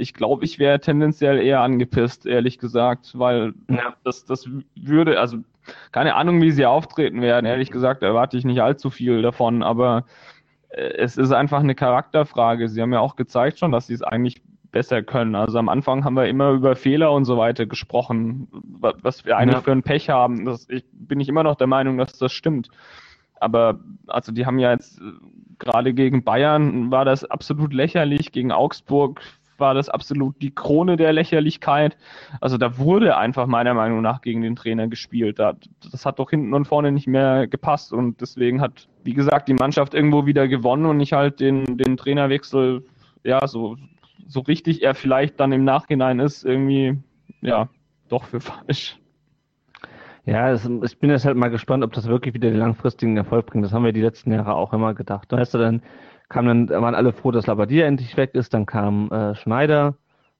ich 0.00 0.14
glaube, 0.14 0.44
ich 0.44 0.58
wäre 0.58 0.80
tendenziell 0.80 1.38
eher 1.38 1.60
angepisst, 1.60 2.26
ehrlich 2.26 2.58
gesagt, 2.58 3.18
weil 3.18 3.54
Ja. 3.68 3.94
das, 4.04 4.24
das 4.24 4.48
würde, 4.74 5.20
also 5.20 5.38
keine 5.92 6.14
Ahnung, 6.16 6.40
wie 6.42 6.50
sie 6.50 6.66
auftreten 6.66 7.20
werden. 7.22 7.46
Ehrlich 7.46 7.70
gesagt 7.70 8.02
erwarte 8.02 8.36
ich 8.36 8.44
nicht 8.44 8.60
allzu 8.62 8.90
viel 8.90 9.22
davon, 9.22 9.62
aber 9.62 10.04
äh, 10.70 10.80
es 10.98 11.16
ist 11.16 11.32
einfach 11.32 11.60
eine 11.60 11.74
Charakterfrage. 11.74 12.68
Sie 12.68 12.80
haben 12.82 12.92
ja 12.92 13.00
auch 13.00 13.16
gezeigt 13.16 13.58
schon, 13.58 13.70
dass 13.72 13.86
sie 13.86 13.94
es 13.94 14.02
eigentlich 14.02 14.42
besser 14.72 15.02
können. 15.02 15.34
Also 15.34 15.58
am 15.58 15.68
Anfang 15.68 16.04
haben 16.04 16.14
wir 16.14 16.26
immer 16.28 16.50
über 16.52 16.76
Fehler 16.76 17.12
und 17.12 17.24
so 17.24 17.36
weiter 17.36 17.66
gesprochen, 17.66 18.48
wa- 18.52 18.94
was 19.02 19.24
wir 19.24 19.36
eigentlich 19.36 19.56
Ja. 19.56 19.62
für 19.62 19.72
ein 19.72 19.82
Pech 19.82 20.08
haben. 20.08 20.44
Das, 20.44 20.68
ich 20.68 20.84
bin 20.92 21.20
ich 21.20 21.28
immer 21.28 21.42
noch 21.42 21.56
der 21.56 21.66
Meinung, 21.66 21.98
dass 21.98 22.12
das 22.18 22.32
stimmt. 22.32 22.68
Aber 23.40 23.80
also 24.06 24.32
die 24.32 24.46
haben 24.46 24.58
ja 24.58 24.70
jetzt 24.72 25.00
äh, 25.00 25.04
gerade 25.58 25.92
gegen 25.92 26.24
Bayern 26.24 26.90
war 26.90 27.04
das 27.04 27.24
absolut 27.24 27.72
lächerlich, 27.74 28.32
gegen 28.32 28.52
Augsburg 28.52 29.20
war 29.60 29.74
das 29.74 29.88
absolut 29.88 30.40
die 30.42 30.54
Krone 30.54 30.96
der 30.96 31.12
Lächerlichkeit. 31.12 31.96
Also 32.40 32.58
da 32.58 32.78
wurde 32.78 33.16
einfach 33.16 33.46
meiner 33.46 33.74
Meinung 33.74 34.02
nach 34.02 34.20
gegen 34.20 34.42
den 34.42 34.56
Trainer 34.56 34.88
gespielt. 34.88 35.38
Da, 35.38 35.54
das 35.90 36.06
hat 36.06 36.18
doch 36.18 36.30
hinten 36.30 36.54
und 36.54 36.66
vorne 36.66 36.92
nicht 36.92 37.06
mehr 37.06 37.46
gepasst 37.46 37.92
und 37.92 38.20
deswegen 38.20 38.60
hat, 38.60 38.88
wie 39.04 39.14
gesagt, 39.14 39.48
die 39.48 39.54
Mannschaft 39.54 39.94
irgendwo 39.94 40.26
wieder 40.26 40.48
gewonnen 40.48 40.86
und 40.86 41.00
ich 41.00 41.12
halt 41.12 41.40
den, 41.40 41.76
den 41.76 41.96
Trainerwechsel, 41.96 42.84
ja, 43.22 43.46
so, 43.46 43.76
so 44.26 44.40
richtig 44.40 44.82
er 44.82 44.94
vielleicht 44.94 45.38
dann 45.38 45.52
im 45.52 45.64
Nachhinein 45.64 46.20
ist, 46.20 46.44
irgendwie, 46.44 46.98
ja, 47.42 47.68
doch 48.08 48.24
für 48.24 48.40
falsch. 48.40 48.96
Ja, 50.26 50.50
es, 50.50 50.68
ich 50.84 50.98
bin 50.98 51.10
jetzt 51.10 51.24
halt 51.24 51.36
mal 51.36 51.48
gespannt, 51.48 51.82
ob 51.82 51.92
das 51.92 52.06
wirklich 52.06 52.34
wieder 52.34 52.50
den 52.50 52.58
langfristigen 52.58 53.16
Erfolg 53.16 53.46
bringt. 53.46 53.64
Das 53.64 53.72
haben 53.72 53.84
wir 53.84 53.92
die 53.92 54.02
letzten 54.02 54.32
Jahre 54.32 54.54
auch 54.54 54.72
immer 54.72 54.94
gedacht. 54.94 55.32
Weißt 55.32 55.54
du, 55.54 55.58
dann 55.58 55.82
kam 56.30 56.46
dann, 56.46 56.70
waren 56.70 56.94
alle 56.94 57.12
froh, 57.12 57.30
dass 57.30 57.46
Labadia 57.46 57.86
endlich 57.86 58.16
weg 58.16 58.34
ist, 58.34 58.54
dann 58.54 58.64
kam 58.64 59.10
äh, 59.12 59.34
Schneider 59.34 59.96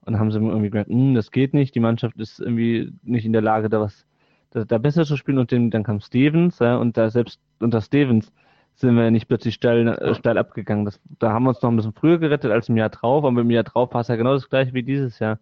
und 0.07 0.19
haben 0.19 0.31
sie 0.31 0.39
irgendwie 0.39 0.71
gemerkt, 0.71 0.89
"Hm, 0.91 1.15
das 1.15 1.31
geht 1.31 1.53
nicht, 1.53 1.75
die 1.75 1.81
Mannschaft 1.81 2.17
ist 2.19 2.41
irgendwie 2.41 2.95
nicht 3.03 3.27
in 3.27 3.35
der 3.35 3.43
Lage, 3.43 3.69
da 3.69 3.81
was 3.81 4.07
da, 4.51 4.65
da 4.65 4.79
besser 4.79 5.05
zu 5.05 5.17
spielen 5.17 5.39
und 5.39 5.51
den, 5.51 5.71
dann 5.71 5.83
kam 5.85 6.01
Stevens, 6.01 6.59
ja, 6.59 6.77
und 6.77 6.97
da 6.97 7.11
selbst 7.11 7.41
unter 7.61 7.81
Stevens 7.81 8.33
sind 8.75 8.97
wir 8.97 9.11
nicht 9.11 9.29
plötzlich 9.29 9.55
steil, 9.55 9.87
äh, 9.89 10.15
steil 10.15 10.39
abgegangen. 10.39 10.85
Das, 10.85 11.01
da 11.19 11.33
haben 11.33 11.45
wir 11.45 11.51
uns 11.51 11.63
noch 11.63 11.71
ein 11.71 11.77
bisschen 11.77 11.93
früher 11.93 12.19
gerettet 12.19 12.51
als 12.51 12.69
im 12.69 12.77
Jahr 12.77 12.89
drauf, 12.89 13.25
aber 13.25 13.41
im 13.43 13.51
Jahr 13.51 13.65
drauf 13.65 13.93
war 13.93 14.01
es 14.01 14.09
ja 14.09 14.17
genau 14.17 14.33
das 14.33 14.49
gleiche 14.49 14.73
wie 14.75 14.83
dieses 14.83 15.19
Jahr. 15.19 15.39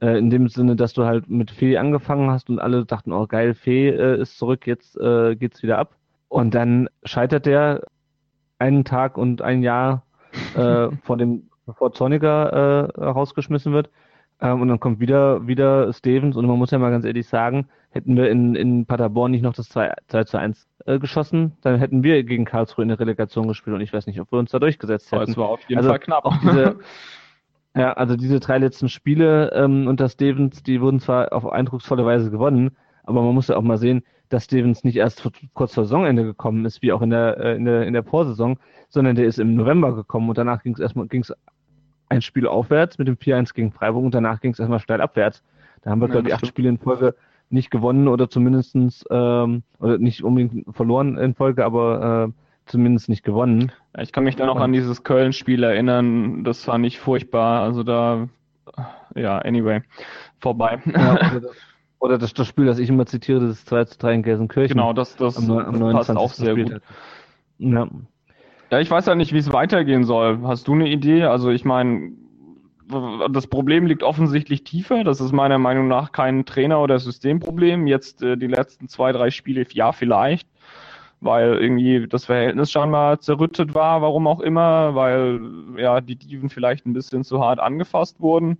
Äh, 0.00 0.18
in 0.18 0.30
dem 0.30 0.48
Sinne, 0.48 0.76
dass 0.76 0.94
du 0.94 1.04
halt 1.04 1.28
mit 1.28 1.50
Fee 1.50 1.76
angefangen 1.78 2.30
hast 2.30 2.48
und 2.50 2.58
alle 2.58 2.84
dachten, 2.84 3.12
oh 3.12 3.26
geil, 3.26 3.54
Fee 3.54 3.90
äh, 3.90 4.20
ist 4.20 4.38
zurück, 4.38 4.66
jetzt 4.66 4.96
äh, 4.98 5.36
geht's 5.36 5.62
wieder 5.62 5.78
ab. 5.78 5.96
Und 6.28 6.54
dann 6.54 6.88
scheitert 7.04 7.46
der 7.46 7.82
einen 8.58 8.84
Tag 8.84 9.18
und 9.18 9.42
ein 9.42 9.62
Jahr 9.62 10.04
äh, 10.54 10.88
vor 11.02 11.16
dem, 11.16 11.48
bevor 11.66 11.92
Zorniger 11.92 12.90
äh, 12.96 13.00
rausgeschmissen 13.00 13.72
wird. 13.72 13.90
Ähm, 14.40 14.60
und 14.62 14.68
dann 14.68 14.80
kommt 14.80 15.00
wieder, 15.00 15.46
wieder 15.46 15.92
Stevens 15.92 16.36
und 16.36 16.46
man 16.46 16.58
muss 16.58 16.70
ja 16.70 16.78
mal 16.78 16.90
ganz 16.90 17.04
ehrlich 17.04 17.28
sagen, 17.28 17.68
hätten 17.90 18.16
wir 18.16 18.30
in, 18.30 18.54
in 18.56 18.86
Paderborn 18.86 19.30
nicht 19.30 19.42
noch 19.42 19.54
das 19.54 19.68
2, 19.68 19.92
2 20.08 20.24
zu 20.24 20.38
1 20.38 20.68
äh, 20.86 20.98
geschossen, 20.98 21.52
dann 21.62 21.78
hätten 21.78 22.02
wir 22.02 22.24
gegen 22.24 22.44
Karlsruhe 22.44 22.82
in 22.82 22.88
der 22.88 22.98
Relegation 22.98 23.46
gespielt 23.46 23.74
und 23.76 23.80
ich 23.80 23.92
weiß 23.92 24.06
nicht, 24.06 24.20
ob 24.20 24.32
wir 24.32 24.38
uns 24.40 24.50
da 24.50 24.58
durchgesetzt 24.58 25.12
Aber 25.12 25.22
hätten. 25.22 25.30
es 25.32 25.36
war 25.36 25.48
auf 25.48 25.60
jeden 25.68 25.78
Also 25.78 25.90
Fall 25.90 26.00
knapp. 26.00 26.24
Diese, 26.42 26.78
ja, 27.76 27.92
also 27.92 28.16
diese 28.16 28.40
drei 28.40 28.58
letzten 28.58 28.88
Spiele 28.88 29.52
ähm, 29.52 29.86
unter 29.88 30.08
Stevens, 30.08 30.62
die 30.62 30.80
wurden 30.80 31.00
zwar 31.00 31.32
auf 31.32 31.46
eindrucksvolle 31.46 32.04
Weise 32.04 32.30
gewonnen, 32.30 32.76
aber 33.04 33.22
man 33.22 33.34
muss 33.34 33.48
ja 33.48 33.56
auch 33.56 33.62
mal 33.62 33.78
sehen, 33.78 34.04
dass 34.28 34.44
Stevens 34.44 34.84
nicht 34.84 34.96
erst 34.96 35.28
kurz 35.54 35.74
vor 35.74 35.84
Saisonende 35.84 36.24
gekommen 36.24 36.64
ist, 36.64 36.82
wie 36.82 36.92
auch 36.92 37.02
in 37.02 37.10
der, 37.10 37.38
äh, 37.38 37.56
in 37.56 37.64
der, 37.64 37.86
in 37.86 37.92
der 37.92 38.04
Vorsaison, 38.04 38.58
sondern 38.88 39.16
der 39.16 39.26
ist 39.26 39.38
im 39.38 39.54
November 39.54 39.94
gekommen 39.94 40.28
und 40.28 40.38
danach 40.38 40.62
ging 40.62 40.74
es 40.74 40.80
erstmal 40.80 41.06
ging's 41.06 41.32
ein 42.08 42.22
Spiel 42.22 42.46
aufwärts 42.46 42.98
mit 42.98 43.08
dem 43.08 43.16
4-1 43.16 43.54
gegen 43.54 43.72
Freiburg 43.72 44.04
und 44.04 44.14
danach 44.14 44.40
ging 44.40 44.52
es 44.52 44.58
erstmal 44.58 44.80
steil 44.80 45.00
abwärts. 45.00 45.42
Da 45.82 45.90
haben 45.90 46.00
wir, 46.00 46.08
Ja, 46.08 46.12
glaube 46.12 46.28
ich, 46.28 46.34
acht. 46.34 46.46
Spiele 46.46 46.68
in 46.68 46.78
Folge 46.78 47.14
nicht 47.50 47.70
gewonnen 47.70 48.08
oder 48.08 48.28
zumindestens 48.28 49.04
ähm, 49.10 49.62
oder 49.78 49.98
nicht 49.98 50.24
unbedingt 50.24 50.74
verloren 50.74 51.16
in 51.18 51.34
Folge, 51.34 51.64
aber 51.64 52.28
äh, 52.28 52.32
zumindest 52.66 53.08
nicht 53.08 53.22
gewonnen. 53.22 53.72
Ich 53.98 54.12
kann 54.12 54.24
mich 54.24 54.36
da 54.36 54.46
noch 54.46 54.56
an 54.56 54.72
dieses 54.72 55.04
Köln-Spiel 55.04 55.62
erinnern, 55.62 56.44
das 56.44 56.64
fand 56.64 56.86
ich 56.86 56.98
furchtbar. 56.98 57.62
Also 57.62 57.82
da, 57.82 58.28
ja, 59.14 59.38
anyway, 59.38 59.82
vorbei. 60.40 60.80
Ja, 60.86 61.12
oder 61.14 61.40
das, 61.40 61.56
oder 62.04 62.18
das, 62.18 62.34
das 62.34 62.46
Spiel, 62.46 62.66
das 62.66 62.78
ich 62.78 62.88
immer 62.88 63.06
zitiere, 63.06 63.40
das 63.40 63.50
ist 63.50 63.68
2 63.68 63.84
zu 63.86 63.98
3 63.98 64.14
in 64.14 64.22
Gelsenkirchen. 64.22 64.76
Genau, 64.76 64.92
das, 64.92 65.16
das 65.16 65.36
am, 65.38 65.50
am 65.50 65.64
passt 65.92 66.10
29. 66.10 66.16
auch 66.16 66.32
sehr 66.32 66.54
gut. 66.54 66.66
Spieltag. 66.66 66.82
Ja. 67.58 67.88
Ja, 68.70 68.80
ich 68.80 68.90
weiß 68.90 69.06
ja 69.06 69.14
nicht, 69.14 69.32
wie 69.32 69.38
es 69.38 69.52
weitergehen 69.52 70.04
soll. 70.04 70.40
Hast 70.42 70.68
du 70.68 70.72
eine 70.72 70.88
Idee? 70.88 71.24
Also 71.24 71.50
ich 71.50 71.64
meine, 71.64 72.12
das 73.30 73.46
Problem 73.46 73.86
liegt 73.86 74.02
offensichtlich 74.02 74.64
tiefer. 74.64 75.04
Das 75.04 75.20
ist 75.20 75.32
meiner 75.32 75.58
Meinung 75.58 75.88
nach 75.88 76.12
kein 76.12 76.44
Trainer- 76.44 76.80
oder 76.80 76.98
Systemproblem. 76.98 77.86
Jetzt 77.86 78.22
äh, 78.22 78.36
die 78.36 78.46
letzten 78.46 78.88
zwei, 78.88 79.12
drei 79.12 79.30
Spiele, 79.30 79.64
ja, 79.70 79.92
vielleicht, 79.92 80.48
weil 81.20 81.54
irgendwie 81.54 82.06
das 82.08 82.26
Verhältnis 82.26 82.70
scheinbar 82.70 83.20
zerrüttet 83.20 83.74
war, 83.74 84.02
warum 84.02 84.26
auch 84.26 84.40
immer, 84.40 84.94
weil 84.94 85.40
ja 85.76 86.00
die 86.00 86.16
Dieven 86.16 86.50
vielleicht 86.50 86.84
ein 86.86 86.92
bisschen 86.92 87.24
zu 87.24 87.40
hart 87.40 87.60
angefasst 87.60 88.20
wurden. 88.20 88.58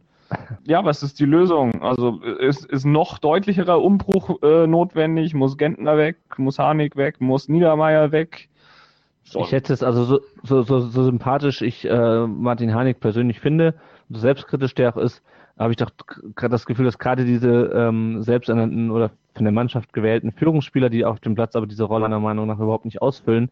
Ja, 0.64 0.84
was 0.84 1.02
ist 1.02 1.20
die 1.20 1.24
Lösung? 1.24 1.82
Also 1.82 2.20
ist, 2.20 2.64
ist 2.64 2.84
noch 2.84 3.18
deutlicherer 3.18 3.82
Umbruch 3.82 4.42
äh, 4.42 4.66
notwendig? 4.66 5.34
Muss 5.34 5.56
Gentner 5.58 5.96
weg? 5.98 6.16
Muss 6.38 6.58
Harnik 6.58 6.96
weg? 6.96 7.20
Muss 7.20 7.48
Niedermeyer 7.48 8.12
weg? 8.12 8.48
Ich 9.24 9.52
hätte 9.52 9.72
es 9.72 9.82
also 9.82 10.04
so, 10.04 10.20
so, 10.42 10.62
so, 10.62 10.80
so 10.80 11.04
sympathisch 11.04 11.62
ich 11.62 11.88
äh, 11.88 12.26
Martin 12.26 12.74
Harnik 12.74 13.00
persönlich 13.00 13.40
finde, 13.40 13.74
so 14.10 14.18
selbstkritisch 14.18 14.74
der 14.74 14.90
auch 14.94 14.98
ist, 14.98 15.22
habe 15.58 15.72
ich 15.72 15.76
doch 15.76 15.90
gerade 16.34 16.52
das 16.52 16.66
Gefühl, 16.66 16.84
dass 16.84 16.98
gerade 16.98 17.24
diese 17.24 17.48
ähm, 17.74 18.22
selbsternannten 18.22 18.90
oder 18.90 19.10
von 19.34 19.44
der 19.44 19.52
Mannschaft 19.52 19.92
gewählten 19.92 20.32
Führungsspieler, 20.32 20.90
die 20.90 21.04
auf 21.04 21.20
dem 21.20 21.34
Platz 21.34 21.56
aber 21.56 21.66
diese 21.66 21.84
Rolle 21.84 22.02
meiner 22.02 22.20
Meinung 22.20 22.46
nach 22.46 22.58
überhaupt 22.58 22.84
nicht 22.84 23.00
ausfüllen, 23.00 23.50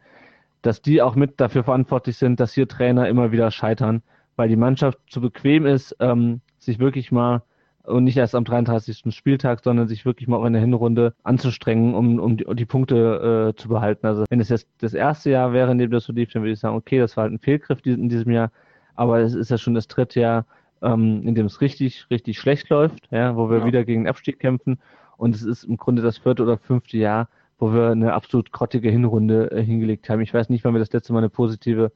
dass 0.62 0.82
die 0.82 1.00
auch 1.00 1.14
mit 1.14 1.40
dafür 1.40 1.64
verantwortlich 1.64 2.16
sind, 2.16 2.38
dass 2.38 2.52
hier 2.52 2.68
Trainer 2.68 3.08
immer 3.08 3.32
wieder 3.32 3.50
scheitern, 3.50 4.02
weil 4.36 4.48
die 4.48 4.56
Mannschaft 4.56 4.98
zu 5.08 5.20
bequem 5.20 5.66
ist, 5.66 5.96
ähm, 6.00 6.40
sich 6.64 6.78
wirklich 6.78 7.12
mal 7.12 7.42
und 7.84 8.04
nicht 8.04 8.16
erst 8.16 8.34
am 8.36 8.44
33. 8.44 9.12
Spieltag, 9.14 9.60
sondern 9.64 9.88
sich 9.88 10.04
wirklich 10.04 10.28
mal 10.28 10.36
auch 10.36 10.44
in 10.44 10.52
der 10.52 10.62
Hinrunde 10.62 11.14
anzustrengen, 11.24 11.94
um, 11.94 12.20
um, 12.20 12.36
die, 12.36 12.44
um 12.44 12.54
die 12.54 12.64
Punkte 12.64 13.52
äh, 13.56 13.60
zu 13.60 13.68
behalten. 13.68 14.06
Also 14.06 14.24
wenn 14.30 14.38
es 14.40 14.48
jetzt 14.50 14.68
das 14.78 14.94
erste 14.94 15.30
Jahr 15.30 15.52
wäre, 15.52 15.72
in 15.72 15.78
dem 15.78 15.90
das 15.90 16.04
so 16.04 16.12
lief, 16.12 16.30
dann 16.32 16.42
würde 16.42 16.52
ich 16.52 16.60
sagen, 16.60 16.76
okay, 16.76 16.98
das 17.00 17.16
war 17.16 17.22
halt 17.24 17.32
ein 17.32 17.40
Fehlgriff 17.40 17.80
in 17.84 18.08
diesem 18.08 18.30
Jahr, 18.30 18.52
aber 18.94 19.18
es 19.20 19.34
ist 19.34 19.50
ja 19.50 19.58
schon 19.58 19.74
das 19.74 19.88
dritte 19.88 20.20
Jahr, 20.20 20.46
ähm, 20.80 21.26
in 21.26 21.34
dem 21.34 21.46
es 21.46 21.60
richtig, 21.60 22.06
richtig 22.10 22.38
schlecht 22.38 22.68
läuft, 22.68 23.08
ja, 23.10 23.34
wo 23.36 23.50
wir 23.50 23.58
Ja. 23.58 23.66
wieder 23.66 23.84
gegen 23.84 24.02
den 24.02 24.08
Abstieg 24.08 24.38
kämpfen 24.38 24.78
und 25.16 25.34
es 25.34 25.42
ist 25.42 25.64
im 25.64 25.76
Grunde 25.76 26.02
das 26.02 26.18
vierte 26.18 26.44
oder 26.44 26.58
fünfte 26.58 26.98
Jahr, 26.98 27.28
wo 27.58 27.72
wir 27.72 27.90
eine 27.90 28.12
absolut 28.12 28.52
grottige 28.52 28.90
Hinrunde 28.90 29.50
äh, 29.50 29.62
hingelegt 29.62 30.08
haben. 30.08 30.20
Ich 30.20 30.32
weiß 30.32 30.50
nicht, 30.50 30.64
wann 30.64 30.74
wir 30.74 30.78
das 30.80 30.92
letzte 30.92 31.12
Mal 31.12 31.18
eine 31.20 31.30
positive 31.30 31.90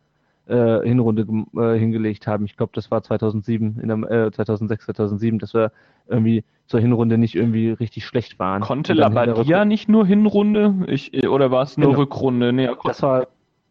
äh, 0.46 0.80
Hinrunde 0.86 1.26
äh, 1.56 1.78
hingelegt 1.78 2.26
haben. 2.26 2.44
Ich 2.44 2.56
glaube, 2.56 2.72
das 2.74 2.90
war 2.90 3.02
2007, 3.02 3.80
in 3.80 3.88
der, 3.88 4.26
äh, 4.26 4.30
2006, 4.30 4.86
2007, 4.86 5.38
dass 5.38 5.54
wir 5.54 5.72
irgendwie 6.08 6.44
zur 6.66 6.80
Hinrunde 6.80 7.18
nicht 7.18 7.34
irgendwie 7.34 7.70
richtig 7.70 8.04
schlecht 8.04 8.38
waren. 8.38 8.62
Konnte 8.62 8.92
Labadia 8.92 9.64
nicht 9.64 9.88
nur 9.88 10.06
Hinrunde? 10.06 10.74
Ich, 10.86 11.26
oder 11.28 11.50
war 11.50 11.62
es 11.62 11.76
nur 11.76 11.88
Genau. 11.88 11.98
Rückrunde? 12.00 12.52
Nee, 12.52 12.68
Das 12.84 13.02
war, 13.02 13.26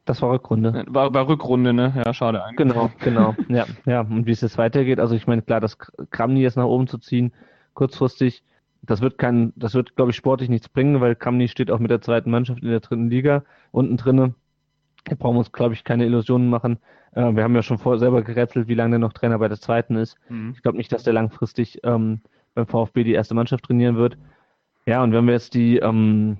das 0.06 0.22
war 0.22 0.32
Rückrunde. 0.32 0.84
war, 0.88 1.14
war 1.14 1.28
Rückrunde, 1.28 1.74
ne? 1.74 1.94
Ja, 2.06 2.14
schade 2.14 2.44
eigentlich. 2.44 2.58
Genau, 2.58 2.90
genau. 3.00 3.36
Ja, 3.48 3.66
ja. 3.86 4.02
Und 4.02 4.26
wie 4.26 4.32
es 4.32 4.42
jetzt 4.42 4.58
weitergeht, 4.58 5.00
also 5.00 5.16
ich 5.16 5.28
meine, 5.28 5.42
klar, 5.42 5.60
das 5.62 5.78
Kramni 6.12 6.42
jetzt 6.42 6.58
nach 6.58 6.66
oben 6.66 6.88
zu 6.88 6.98
ziehen, 6.98 7.32
kurzfristig, 7.74 8.44
das 8.82 9.02
wird 9.02 9.18
kein, 9.18 9.52
das 9.56 9.74
wird, 9.74 9.96
glaube 9.96 10.12
ich, 10.12 10.18
sportlich 10.18 10.50
nichts 10.50 10.70
bringen, 10.70 11.02
weil 11.02 11.16
Kramni 11.16 11.48
steht 11.48 11.72
auch 11.72 11.80
mit 11.80 11.90
der 11.90 12.02
zweiten 12.02 12.30
Mannschaft 12.32 12.62
in 12.62 12.70
der 12.70 12.82
dritten 12.82 13.10
Liga 13.10 13.44
unten 13.72 13.98
drinne. 13.98 14.36
Da 15.06 15.16
brauchen 15.16 15.36
wir 15.36 15.40
uns, 15.40 15.52
glaube 15.52 15.74
ich, 15.74 15.84
keine 15.84 16.06
Illusionen 16.06 16.50
machen. 16.50 16.80
Äh, 17.14 17.36
wir 17.36 17.44
haben 17.44 17.56
ja 17.56 17.64
schon 17.64 17.78
vor, 17.78 17.98
selber 17.98 18.22
gerätselt, 18.22 18.68
wie 18.68 18.74
lange 18.74 18.92
der 18.92 19.00
noch 19.00 19.14
Trainer 19.14 19.40
bei 19.40 19.48
der 19.48 19.60
zweiten 19.60 19.96
ist. 19.96 20.18
Mhm. 20.30 20.54
Ich 20.56 20.62
glaube 20.62 20.78
nicht, 20.78 20.92
dass 20.92 21.04
der 21.04 21.14
langfristig 21.14 21.80
ähm, 21.84 22.22
beim 22.54 22.68
VfB 22.68 23.04
die 23.04 23.14
erste 23.14 23.36
Mannschaft 23.36 23.66
trainieren 23.66 23.96
wird. 23.96 24.18
Ja, 24.86 25.04
und 25.04 25.14
wenn 25.14 25.26
wir 25.26 25.34
jetzt 25.34 25.54
die 25.54 25.78
ähm, 25.78 26.38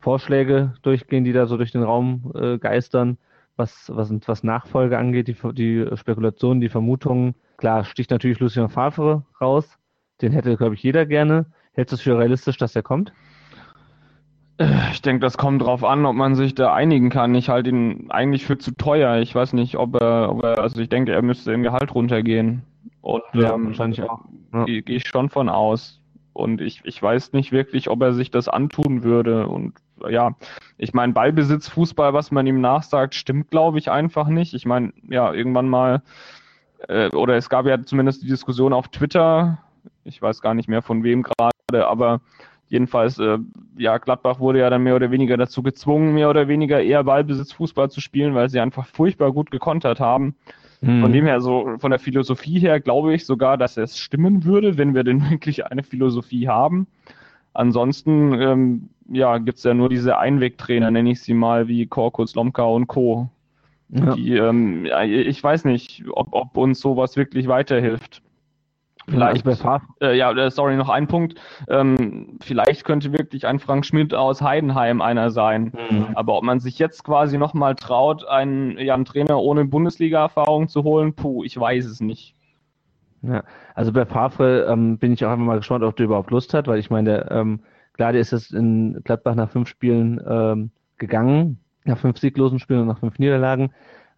Vorschläge 0.00 0.74
durchgehen, 0.82 1.24
die 1.24 1.32
da 1.32 1.46
so 1.46 1.56
durch 1.56 1.72
den 1.72 1.82
Raum 1.82 2.32
äh, 2.34 2.58
geistern, 2.58 3.18
was, 3.56 3.90
was, 3.94 4.12
was 4.26 4.44
Nachfolge 4.44 4.98
angeht, 4.98 5.28
die, 5.28 5.36
die 5.54 5.96
Spekulationen, 5.96 6.60
die 6.60 6.68
Vermutungen, 6.68 7.34
klar, 7.56 7.84
sticht 7.84 8.10
natürlich 8.10 8.38
Lucien 8.38 8.68
Favre 8.68 9.24
raus. 9.40 9.78
Den 10.20 10.32
hätte, 10.32 10.56
glaube 10.56 10.74
ich, 10.74 10.82
jeder 10.82 11.06
gerne. 11.06 11.46
Hältst 11.72 11.92
du 11.92 11.96
es 11.96 12.02
für 12.02 12.18
realistisch, 12.18 12.56
dass 12.56 12.76
er 12.76 12.82
kommt? 12.82 13.12
Ich 14.92 15.02
denke, 15.02 15.20
das 15.20 15.36
kommt 15.36 15.62
drauf 15.62 15.84
an, 15.84 16.06
ob 16.06 16.16
man 16.16 16.34
sich 16.34 16.54
da 16.54 16.72
einigen 16.72 17.10
kann. 17.10 17.34
Ich 17.34 17.50
halte 17.50 17.70
ihn 17.70 18.06
eigentlich 18.10 18.46
für 18.46 18.56
zu 18.56 18.70
teuer. 18.70 19.18
Ich 19.18 19.34
weiß 19.34 19.52
nicht, 19.52 19.76
ob 19.76 20.00
er, 20.00 20.30
ob 20.30 20.42
er 20.44 20.58
also 20.58 20.80
ich 20.80 20.88
denke, 20.88 21.12
er 21.12 21.22
müsste 21.22 21.52
im 21.52 21.62
Gehalt 21.62 21.94
runtergehen. 21.94 22.62
Und 23.02 23.22
Ja, 23.34 23.54
ähm, 23.54 23.66
wahrscheinlich 23.66 24.02
auch. 24.02 24.24
Ja. 24.54 24.64
gehe 24.64 24.82
geh 24.82 24.96
ich 24.96 25.06
schon 25.06 25.28
von 25.28 25.48
aus. 25.48 26.00
Und 26.32 26.60
ich, 26.60 26.80
ich 26.84 27.02
weiß 27.02 27.32
nicht 27.32 27.52
wirklich, 27.52 27.88
ob 27.90 28.02
er 28.02 28.14
sich 28.14 28.30
das 28.30 28.48
antun 28.48 29.02
würde. 29.02 29.46
Und 29.46 29.74
ja, 30.08 30.34
ich 30.78 30.94
meine, 30.94 31.12
Ballbesitz, 31.12 31.68
Fußball, 31.68 32.14
was 32.14 32.30
man 32.30 32.46
ihm 32.46 32.60
nachsagt, 32.60 33.14
stimmt, 33.14 33.50
glaube 33.50 33.78
ich, 33.78 33.90
einfach 33.90 34.28
nicht. 34.28 34.54
Ich 34.54 34.66
meine, 34.66 34.92
ja, 35.08 35.32
irgendwann 35.32 35.68
mal, 35.68 36.02
äh, 36.88 37.08
oder 37.10 37.36
es 37.36 37.48
gab 37.48 37.66
ja 37.66 37.82
zumindest 37.82 38.22
die 38.22 38.28
Diskussion 38.28 38.72
auf 38.72 38.88
Twitter, 38.88 39.58
ich 40.04 40.20
weiß 40.20 40.40
gar 40.40 40.54
nicht 40.54 40.68
mehr 40.68 40.82
von 40.82 41.02
wem 41.04 41.22
gerade, 41.22 41.86
aber 41.86 42.20
jedenfalls, 42.68 43.18
äh, 43.18 43.38
ja, 43.76 43.98
Gladbach 43.98 44.40
wurde 44.40 44.60
ja 44.60 44.70
dann 44.70 44.82
mehr 44.82 44.96
oder 44.96 45.10
weniger 45.10 45.36
dazu 45.36 45.62
gezwungen, 45.62 46.14
mehr 46.14 46.30
oder 46.30 46.48
weniger 46.48 46.82
eher 46.82 47.04
Ballbesitz, 47.04 47.52
Fußball 47.52 47.90
zu 47.90 48.00
spielen, 48.00 48.34
weil 48.34 48.48
sie 48.48 48.60
einfach 48.60 48.86
furchtbar 48.86 49.32
gut 49.32 49.50
gekontert 49.50 50.00
haben. 50.00 50.34
Mhm. 50.80 51.00
Von 51.00 51.12
dem 51.12 51.26
her, 51.26 51.40
so 51.40 51.76
von 51.78 51.90
der 51.90 52.00
Philosophie 52.00 52.58
her, 52.58 52.80
glaube 52.80 53.14
ich 53.14 53.24
sogar, 53.24 53.56
dass 53.56 53.76
es 53.76 53.98
stimmen 53.98 54.44
würde, 54.44 54.78
wenn 54.78 54.94
wir 54.94 55.04
denn 55.04 55.22
wirklich 55.30 55.66
eine 55.66 55.82
Philosophie 55.82 56.48
haben. 56.48 56.86
Ansonsten, 57.54 58.34
ähm, 58.34 58.88
ja, 59.08 59.38
gibt's 59.38 59.64
ja 59.64 59.72
nur 59.72 59.88
diese 59.88 60.18
Einwegtrainer, 60.18 60.90
nenne 60.90 61.10
ich 61.10 61.22
sie 61.22 61.32
mal, 61.32 61.68
wie 61.68 61.86
Korkut, 61.86 62.34
Lomka 62.34 62.64
und 62.64 62.86
Co. 62.86 63.30
Ja. 63.88 64.14
Die, 64.14 64.34
ähm, 64.34 64.84
ja, 64.84 65.02
ich 65.04 65.42
weiß 65.42 65.64
nicht, 65.64 66.04
ob, 66.10 66.28
ob 66.32 66.56
uns 66.56 66.80
sowas 66.80 67.16
wirklich 67.16 67.46
weiterhilft. 67.46 68.20
Vielleicht, 69.08 69.46
Also 69.46 69.78
äh, 70.00 70.16
ja, 70.16 70.32
äh, 70.32 70.50
sorry, 70.50 70.76
noch 70.76 70.88
ein 70.88 71.06
Punkt. 71.06 71.36
Ähm, 71.68 72.38
vielleicht 72.40 72.84
könnte 72.84 73.12
wirklich 73.12 73.46
ein 73.46 73.60
Frank 73.60 73.86
Schmidt 73.86 74.12
aus 74.14 74.42
Heidenheim 74.42 75.00
einer 75.00 75.30
sein. 75.30 75.72
Mhm. 75.90 76.06
Aber 76.14 76.36
ob 76.36 76.42
man 76.42 76.58
sich 76.58 76.78
jetzt 76.80 77.04
quasi 77.04 77.38
nochmal 77.38 77.76
traut, 77.76 78.26
einen, 78.26 78.76
ja, 78.78 78.94
einen 78.94 79.04
Trainer 79.04 79.38
ohne 79.38 79.64
Bundesliga-Erfahrung 79.64 80.68
zu 80.68 80.82
holen, 80.82 81.14
puh, 81.14 81.44
ich 81.44 81.58
weiß 81.58 81.84
es 81.86 82.00
nicht. 82.00 82.34
Ja, 83.22 83.44
also 83.74 83.92
bei 83.92 84.04
Favre 84.06 84.66
ähm, 84.68 84.98
bin 84.98 85.12
ich 85.12 85.24
auch 85.24 85.30
einfach 85.30 85.44
mal 85.44 85.56
gespannt, 85.58 85.84
ob 85.84 85.96
der 85.96 86.06
überhaupt 86.06 86.30
Lust 86.30 86.52
hat, 86.52 86.66
weil 86.66 86.78
ich 86.78 86.90
meine, 86.90 87.10
der, 87.10 87.30
ähm, 87.30 87.60
klar, 87.92 88.12
der 88.12 88.20
ist 88.20 88.32
jetzt 88.32 88.52
in 88.52 89.00
Gladbach 89.04 89.36
nach 89.36 89.50
fünf 89.50 89.68
Spielen 89.68 90.20
ähm, 90.28 90.70
gegangen, 90.98 91.58
nach 91.84 91.98
fünf 91.98 92.18
sieglosen 92.18 92.58
Spielen 92.58 92.80
und 92.80 92.88
nach 92.88 92.98
fünf 92.98 93.18
Niederlagen, 93.18 93.70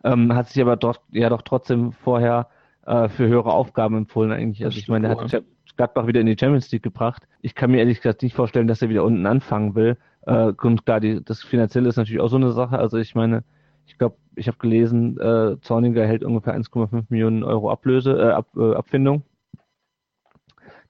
ähm, 0.02 0.34
hat 0.34 0.48
sich 0.48 0.62
aber 0.62 0.76
dort 0.76 1.00
ja 1.10 1.28
doch 1.28 1.42
trotzdem 1.42 1.92
vorher 1.92 2.48
äh, 2.88 3.08
für 3.08 3.28
höhere 3.28 3.52
Aufgaben 3.52 3.96
empfohlen 3.96 4.32
eigentlich. 4.32 4.64
Also 4.64 4.78
ich 4.78 4.88
meine, 4.88 5.08
der 5.08 5.18
hat 5.18 5.44
Gladbach 5.76 6.06
wieder 6.06 6.20
in 6.20 6.26
die 6.26 6.36
Champions 6.38 6.70
League 6.72 6.82
gebracht. 6.82 7.28
Ich 7.42 7.54
kann 7.54 7.70
mir 7.70 7.78
ehrlich 7.78 7.98
gesagt 7.98 8.22
nicht 8.22 8.34
vorstellen, 8.34 8.66
dass 8.66 8.82
er 8.82 8.88
wieder 8.88 9.04
unten 9.04 9.26
anfangen 9.26 9.74
will. 9.74 9.96
Äh, 10.22 10.52
und 10.62 10.84
klar, 10.84 10.98
die, 10.98 11.22
das 11.22 11.42
Finanzielle 11.42 11.88
ist 11.88 11.96
natürlich 11.96 12.20
auch 12.20 12.28
so 12.28 12.36
eine 12.36 12.52
Sache. 12.52 12.78
Also 12.78 12.96
ich 12.96 13.14
meine, 13.14 13.44
ich 13.86 13.98
glaube, 13.98 14.16
ich 14.34 14.48
habe 14.48 14.58
gelesen, 14.58 15.18
äh, 15.20 15.60
Zorniger 15.60 16.06
hält 16.06 16.24
ungefähr 16.24 16.56
1,5 16.58 17.04
Millionen 17.10 17.44
Euro 17.44 17.70
Ablöse, 17.70 18.18
äh, 18.18 18.30
Ab, 18.32 18.48
äh, 18.56 18.74
Abfindung. 18.74 19.22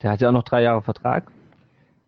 Der 0.03 0.13
hat 0.13 0.21
ja 0.21 0.29
auch 0.29 0.33
noch 0.33 0.45
drei 0.45 0.63
Jahre 0.63 0.83
Vertrag. 0.83 1.31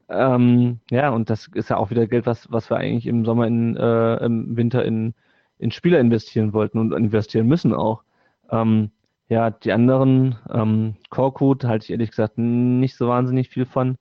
Ähm, 0.09 0.81
ja, 0.91 1.11
und 1.11 1.31
das 1.31 1.49
ist 1.55 1.71
ja 1.71 1.77
auch 1.77 1.91
wieder 1.91 2.07
Geld, 2.07 2.27
was, 2.27 2.51
was 2.51 2.71
wir 2.71 2.77
eigentlich 2.77 3.07
im 3.07 3.25
Sommer, 3.25 3.47
in, 3.47 3.77
äh, 3.77 4.25
im 4.25 4.57
Winter 4.57 4.85
in, 4.85 5.15
in 5.59 5.71
Spieler 5.71 6.01
investieren 6.01 6.53
wollten 6.53 6.79
und 6.79 6.93
investieren 6.93 7.47
müssen 7.47 7.75
auch. 7.75 8.03
Ähm, 8.51 8.91
ja, 9.31 9.51
die 9.51 9.73
anderen, 9.73 10.37
ähm, 10.53 10.97
Korkut 11.09 11.65
halte 11.65 11.85
ich 11.85 11.91
ehrlich 11.91 12.11
gesagt 12.11 12.37
nicht 12.37 12.97
so 12.97 13.09
wahnsinnig 13.09 13.49
viel 13.49 13.65
von. 13.65 13.97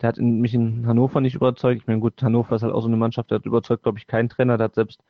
Der 0.00 0.08
hat 0.08 0.16
in, 0.16 0.40
mich 0.40 0.54
in 0.54 0.86
Hannover 0.86 1.20
nicht 1.20 1.34
überzeugt. 1.34 1.82
Ich 1.82 1.86
meine, 1.86 2.00
gut, 2.00 2.22
Hannover 2.22 2.56
ist 2.56 2.62
halt 2.62 2.72
auch 2.72 2.80
so 2.80 2.88
eine 2.88 2.96
Mannschaft, 2.96 3.30
der 3.30 3.38
hat 3.38 3.44
überzeugt, 3.44 3.82
glaube 3.82 3.98
ich, 3.98 4.06
keinen 4.06 4.30
Trainer. 4.30 4.56
Der 4.56 4.64
hat 4.64 4.74
selbst 4.74 5.02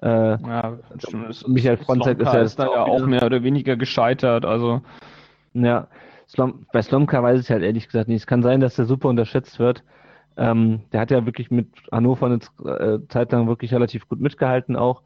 äh, 0.00 0.40
Ja, 0.40 0.78
Michael 1.48 1.78
Fronzek 1.78 2.20
ist 2.20 2.32
ja 2.32 2.42
ist 2.42 2.58
da 2.60 2.66
ja 2.66 2.84
auch 2.84 3.04
mehr 3.06 3.26
oder 3.26 3.42
weniger 3.42 3.76
gescheitert. 3.76 4.44
Also, 4.44 4.82
Ja, 5.52 5.88
Slom, 6.28 6.66
bei 6.72 6.80
Slomka 6.80 7.20
weiß 7.20 7.40
ich 7.40 7.50
halt 7.50 7.64
ehrlich 7.64 7.86
gesagt 7.86 8.06
nicht. 8.06 8.20
Es 8.20 8.26
kann 8.28 8.44
sein, 8.44 8.60
dass 8.60 8.76
der 8.76 8.84
super 8.84 9.08
unterschätzt 9.08 9.58
wird. 9.58 9.82
Ähm, 10.36 10.82
der 10.92 11.00
hat 11.00 11.10
ja 11.10 11.26
wirklich 11.26 11.50
mit 11.50 11.66
Hannover 11.90 12.26
eine 12.26 12.38
äh, 12.70 13.00
Zeit 13.08 13.32
lang 13.32 13.48
wirklich 13.48 13.74
relativ 13.74 14.08
gut 14.08 14.20
mitgehalten 14.20 14.76
auch. 14.76 15.02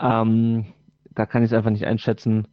Ähm, 0.00 0.72
da 1.10 1.26
kann 1.26 1.42
ich 1.42 1.50
es 1.50 1.52
einfach 1.52 1.70
nicht 1.70 1.86
einschätzen, 1.86 2.48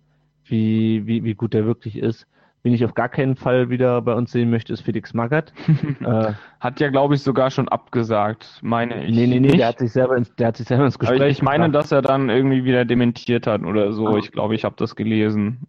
wie, 0.46 1.06
wie, 1.08 1.24
wie 1.24 1.34
gut 1.36 1.54
der 1.54 1.66
wirklich 1.66 1.98
ist. 1.98 2.28
Wen 2.64 2.74
ich 2.74 2.86
auf 2.86 2.94
gar 2.94 3.10
keinen 3.10 3.36
Fall 3.36 3.70
wieder 3.70 4.02
bei 4.02 4.14
uns 4.14 4.32
sehen 4.32 4.50
möchte, 4.50 4.72
ist 4.72 4.82
Felix 4.82 5.14
Magath. 5.14 5.52
äh, 6.00 6.32
hat 6.62 6.80
ja, 6.80 6.90
glaube 6.90 7.16
ich, 7.16 7.22
sogar 7.22 7.52
schon 7.52 7.68
abgesagt, 7.68 8.60
meine 8.62 9.04
ich. 9.04 9.14
nee, 9.14 9.28
nee, 9.28 9.40
nee, 9.42 9.48
nicht. 9.48 9.60
der 9.60 9.68
hat 9.68 9.80
sich 9.80 9.92
selber 9.92 10.16
ins, 10.16 10.34
der 10.36 10.48
hat 10.48 10.58
sich 10.58 10.68
selber 10.68 10.86
ins 10.86 10.96
Aber 10.96 11.08
Gespräch 11.08 11.32
ich, 11.32 11.38
ich 11.40 11.44
meine, 11.44 11.66
gebracht. 11.66 11.84
dass 11.84 11.92
er 11.92 12.02
dann 12.02 12.30
irgendwie 12.30 12.64
wieder 12.64 12.86
dementiert 12.86 13.48
hat 13.48 13.64
oder 13.64 13.92
so. 13.92 14.08
Ah. 14.08 14.18
Ich 14.18 14.32
glaube, 14.32 14.56
ich 14.56 14.64
habe 14.64 14.76
das 14.78 14.96
gelesen. 14.96 15.68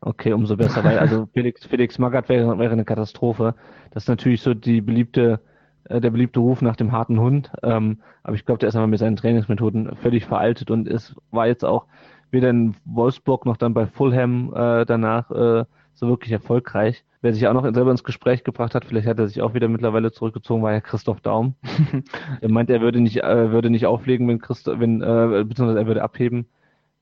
Okay, 0.00 0.32
umso 0.32 0.56
besser, 0.56 0.82
weil 0.82 0.98
also 0.98 1.26
Felix, 1.34 1.66
Felix 1.66 1.98
Magath 1.98 2.30
wäre, 2.30 2.58
wäre 2.58 2.72
eine 2.72 2.86
Katastrophe. 2.86 3.54
Das 3.90 4.04
ist 4.04 4.08
natürlich 4.08 4.40
so 4.40 4.54
die 4.54 4.80
beliebte, 4.80 5.38
äh, 5.84 6.00
der 6.00 6.10
beliebte 6.10 6.40
Ruf 6.40 6.62
nach 6.62 6.76
dem 6.76 6.92
harten 6.92 7.20
Hund. 7.20 7.52
Ähm, 7.62 8.00
aber 8.22 8.34
ich 8.36 8.46
glaube, 8.46 8.58
der 8.58 8.70
ist 8.70 8.74
einfach 8.74 8.88
mit 8.88 8.98
seinen 8.98 9.16
Trainingsmethoden 9.16 9.96
völlig 9.96 10.24
veraltet 10.24 10.70
und 10.70 10.88
es 10.88 11.14
war 11.30 11.46
jetzt 11.46 11.64
auch 11.64 11.84
weder 12.32 12.50
in 12.50 12.74
Wolfsburg 12.84 13.46
noch 13.46 13.56
dann 13.56 13.74
bei 13.74 13.86
Fulham 13.86 14.52
äh, 14.54 14.84
danach 14.84 15.30
äh, 15.30 15.64
so 15.94 16.08
wirklich 16.08 16.32
erfolgreich. 16.32 17.04
Wer 17.20 17.32
sich 17.32 17.46
auch 17.46 17.52
noch 17.52 17.62
selber 17.62 17.92
ins 17.92 18.02
Gespräch 18.02 18.42
gebracht 18.42 18.74
hat, 18.74 18.84
vielleicht 18.84 19.06
hat 19.06 19.18
er 19.20 19.28
sich 19.28 19.42
auch 19.42 19.54
wieder 19.54 19.68
mittlerweile 19.68 20.10
zurückgezogen, 20.10 20.62
war 20.62 20.72
ja 20.72 20.80
Christoph 20.80 21.20
Daum. 21.20 21.54
er 22.40 22.50
meint, 22.50 22.70
er 22.70 22.80
würde 22.80 23.00
nicht, 23.00 23.22
äh, 23.22 23.52
würde 23.52 23.70
nicht 23.70 23.86
auflegen, 23.86 24.26
wenn 24.26 24.40
Christoph, 24.40 24.80
wenn, 24.80 25.02
äh, 25.02 25.44
beziehungsweise 25.46 25.78
er 25.78 25.86
würde 25.86 26.02
abheben, 26.02 26.46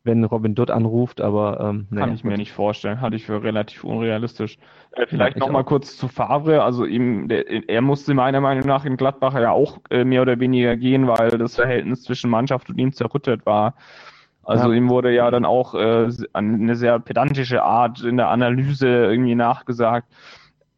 wenn 0.03 0.25
Robin 0.25 0.55
Dutt 0.55 0.71
anruft, 0.71 1.21
aber 1.21 1.61
ähm, 1.61 1.87
Kann 1.89 1.99
naja, 1.99 2.13
ich 2.15 2.25
mir 2.25 2.37
nicht 2.37 2.53
vorstellen. 2.53 3.01
Halte 3.01 3.17
ich 3.17 3.27
für 3.27 3.43
relativ 3.43 3.85
unrealistisch. 3.85 4.59
Äh, 4.93 5.07
vielleicht 5.07 5.37
ich 5.37 5.41
noch 5.41 5.51
mal 5.51 5.61
auch. 5.61 5.67
kurz 5.67 5.97
zu 5.97 6.09
Favre. 6.09 6.63
Also 6.63 6.85
ihm, 6.85 7.29
der, 7.29 7.69
er 7.69 7.83
musste 7.83 8.15
meiner 8.15 8.41
Meinung 8.41 8.67
nach 8.67 8.85
in 8.85 8.97
Gladbach 8.97 9.35
ja 9.35 9.51
auch 9.53 9.79
äh, 9.91 10.05
mehr 10.05 10.23
oder 10.23 10.41
weniger 10.41 10.77
gehen, 10.77 11.07
weil 11.07 11.31
das 11.31 11.55
Verhältnis 11.55 12.03
zwischen 12.03 12.31
Mannschaft 12.31 12.71
und 12.71 12.79
ihm 12.79 12.93
zerrüttet 12.93 13.45
war. 13.45 13.75
Also 14.43 14.71
Ja. 14.71 14.73
ihm 14.73 14.89
wurde 14.89 15.13
ja 15.15 15.31
dann 15.31 15.45
auch 15.45 15.75
äh, 15.75 16.09
eine 16.33 16.77
sehr 16.77 16.99
pedantische 16.99 17.63
Art 17.63 18.03
in 18.03 18.17
der 18.17 18.29
Analyse 18.29 18.87
irgendwie 18.89 19.35
nachgesagt. 19.35 20.09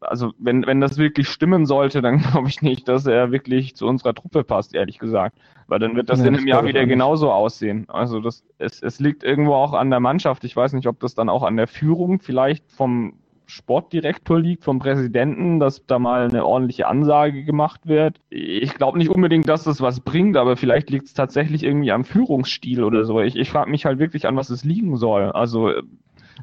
Also 0.01 0.33
wenn, 0.37 0.65
wenn 0.67 0.81
das 0.81 0.97
wirklich 0.97 1.29
stimmen 1.29 1.65
sollte, 1.65 2.01
dann 2.01 2.17
glaube 2.21 2.49
ich 2.49 2.61
nicht, 2.61 2.87
dass 2.89 3.05
er 3.07 3.31
wirklich 3.31 3.75
zu 3.75 3.87
unserer 3.87 4.13
Truppe 4.13 4.43
passt, 4.43 4.75
ehrlich 4.75 4.99
gesagt. 4.99 5.37
Weil 5.67 5.79
dann 5.79 5.95
wird 5.95 6.09
das 6.09 6.19
Nee, 6.19 6.27
in 6.27 6.35
einem 6.35 6.47
Jahr 6.47 6.65
wieder 6.65 6.85
genauso 6.85 7.31
aussehen. 7.31 7.85
Also 7.89 8.19
das, 8.19 8.43
es, 8.57 8.81
es 8.81 8.99
liegt 8.99 9.23
irgendwo 9.23 9.53
auch 9.55 9.73
an 9.73 9.89
der 9.89 10.01
Mannschaft. 10.01 10.43
Ich 10.43 10.55
weiß 10.55 10.73
nicht, 10.73 10.87
ob 10.87 10.99
das 10.99 11.15
dann 11.15 11.29
auch 11.29 11.43
an 11.43 11.55
der 11.57 11.67
Führung 11.67 12.19
vielleicht 12.19 12.69
vom 12.71 13.22
Sportdirektor 13.45 14.39
liegt, 14.39 14.63
vom 14.63 14.79
Präsidenten, 14.79 15.59
dass 15.59 15.85
da 15.85 15.99
mal 15.99 16.27
eine 16.27 16.45
ordentliche 16.45 16.87
Ansage 16.87 17.43
gemacht 17.43 17.81
wird. 17.87 18.19
Ich 18.29 18.73
glaube 18.75 18.97
nicht 18.97 19.09
unbedingt, 19.09 19.47
dass 19.47 19.63
das 19.63 19.81
was 19.81 19.99
bringt, 19.99 20.37
aber 20.37 20.57
vielleicht 20.57 20.89
liegt 20.89 21.05
es 21.05 21.13
tatsächlich 21.13 21.63
irgendwie 21.63 21.91
am 21.91 22.03
Führungsstil 22.03 22.83
oder 22.83 23.05
so. 23.05 23.21
Ich, 23.21 23.35
ich 23.35 23.49
frage 23.49 23.69
mich 23.69 23.85
halt 23.85 23.99
wirklich 23.99 24.27
an, 24.27 24.35
was 24.35 24.49
es 24.49 24.63
liegen 24.63 24.97
soll. 24.97 25.31
Also 25.31 25.69
äh, 25.69 25.83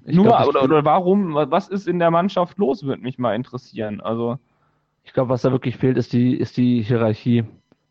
Ich 0.06 0.16
nur 0.16 0.26
glaub, 0.26 0.46
oder, 0.46 0.62
oder 0.62 0.84
warum, 0.84 1.34
was 1.34 1.68
ist 1.68 1.88
in 1.88 1.98
der 1.98 2.10
Mannschaft 2.10 2.58
los, 2.58 2.84
würde 2.84 3.02
mich 3.02 3.18
mal 3.18 3.34
interessieren. 3.34 4.00
Also 4.00 4.38
Ich 5.04 5.12
glaube, 5.12 5.30
was 5.30 5.42
da 5.42 5.52
wirklich 5.52 5.76
fehlt, 5.76 5.96
ist 5.96 6.12
die, 6.12 6.34
ist 6.36 6.56
die 6.56 6.82
Hierarchie. 6.82 7.44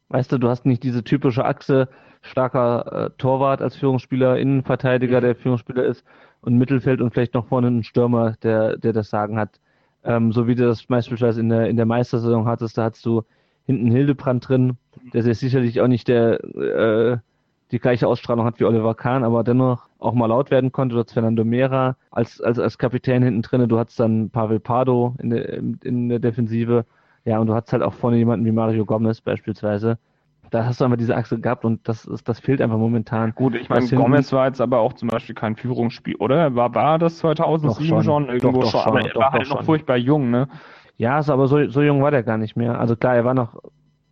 Weißt 0.10 0.32
du, 0.32 0.38
du 0.38 0.50
hast 0.50 0.66
nicht 0.66 0.84
diese 0.84 1.04
typische 1.04 1.46
Achse, 1.46 1.90
starker 2.22 3.06
äh, 3.06 3.10
Torwart 3.18 3.62
als 3.62 3.76
Führungsspieler, 3.76 4.38
Innenverteidiger, 4.38 5.22
der 5.22 5.36
Führungsspieler 5.36 5.84
ist, 5.86 6.04
und 6.42 6.58
Mittelfeld 6.58 7.02
und 7.02 7.12
vielleicht 7.14 7.34
noch 7.34 7.48
vorne 7.48 7.68
ein 7.68 7.84
Stürmer, 7.84 8.36
der, 8.44 8.78
der 8.78 8.94
das 8.94 9.10
Sagen 9.10 9.38
hat. 9.38 9.60
Ähm, 10.04 10.32
so 10.32 10.48
wie 10.48 10.56
du 10.56 10.66
das 10.66 10.84
beispielsweise 10.84 11.42
in 11.42 11.50
der, 11.50 11.70
in 11.70 11.76
der 11.76 11.86
Meistersaison 11.86 12.46
hattest, 12.46 12.78
da 12.78 12.86
hattest 12.86 13.06
du 13.06 13.24
hinten 13.66 13.92
Hildebrand 13.92 14.48
drin, 14.48 14.78
der 15.14 15.24
sehr 15.24 15.36
sicherlich 15.36 15.82
auch 15.82 15.88
nicht 15.88 16.08
der, 16.08 16.44
äh, 16.44 17.18
die 17.72 17.80
gleiche 17.80 18.08
Ausstrahlung 18.08 18.46
hat 18.46 18.60
wie 18.60 18.66
Oliver 18.66 18.96
Kahn, 18.96 19.24
aber 19.24 19.44
dennoch 19.44 19.90
auch 20.00 20.14
mal 20.14 20.26
laut 20.28 20.50
werden 20.50 20.72
konnte. 20.72 20.96
Du 20.96 21.00
hattest 21.00 21.14
Fernando 21.14 21.44
Mera 21.44 21.96
als, 22.10 22.42
als, 22.42 22.58
als 22.58 22.78
Kapitän 22.78 23.22
hinten 23.22 23.42
drin, 23.42 23.68
du 23.70 23.78
hattest 23.78 24.00
dann 24.00 24.30
Pavel 24.30 24.60
Pardo 24.60 25.16
in 25.20 25.30
der, 25.30 25.54
in 25.84 26.10
der 26.10 26.20
Defensive. 26.20 26.86
Ja, 27.26 27.38
und 27.40 27.48
du 27.48 27.54
hattest 27.54 27.74
halt 27.74 27.84
auch 27.84 27.94
vorne 27.94 28.18
jemanden 28.18 28.46
wie 28.46 28.52
Mario 28.52 28.86
Gomez 28.86 29.22
beispielsweise. 29.22 30.00
Da 30.52 30.66
hast 30.66 30.80
du 30.82 30.86
einfach 30.86 30.98
diese 30.98 31.16
Achse 31.16 31.40
gehabt 31.40 31.66
und 31.66 31.88
das 31.88 32.06
ist, 32.06 32.28
das 32.28 32.40
fehlt 32.40 32.62
einfach 32.62 32.78
momentan. 32.78 33.34
gut, 33.36 33.56
ich 33.56 33.70
meine, 33.70 33.88
Gomez 33.88 34.32
war 34.34 34.48
jetzt 34.48 34.62
aber 34.62 34.80
auch 34.80 34.94
zum 34.94 35.10
Beispiel 35.10 35.36
kein 35.36 35.56
Führungsspiel, 35.56 36.16
oder? 36.16 36.56
War, 36.56 36.74
war 36.76 36.98
das 37.00 37.18
2007 37.20 37.90
Doch 37.90 38.04
schon. 38.04 38.04
schon? 38.04 38.30
Irgendwo 38.36 38.62
Doch, 38.62 38.72
doch 38.72 38.84
schon, 38.84 38.92
aber 38.92 39.02
er 39.08 39.16
war 39.16 39.32
halt 39.32 39.48
noch 39.50 39.58
schon. 39.58 39.66
furchtbar 39.66 39.98
jung, 39.98 40.30
ne? 40.32 40.48
Ja, 40.98 41.20
ist 41.20 41.30
aber 41.30 41.48
so, 41.48 41.68
so 41.70 41.82
jung 41.82 42.02
war 42.02 42.12
der 42.12 42.24
gar 42.24 42.38
nicht 42.38 42.56
mehr. 42.56 42.80
Also 42.80 42.96
klar, 42.96 43.16
er 43.16 43.26
war 43.26 43.34
noch 43.34 43.56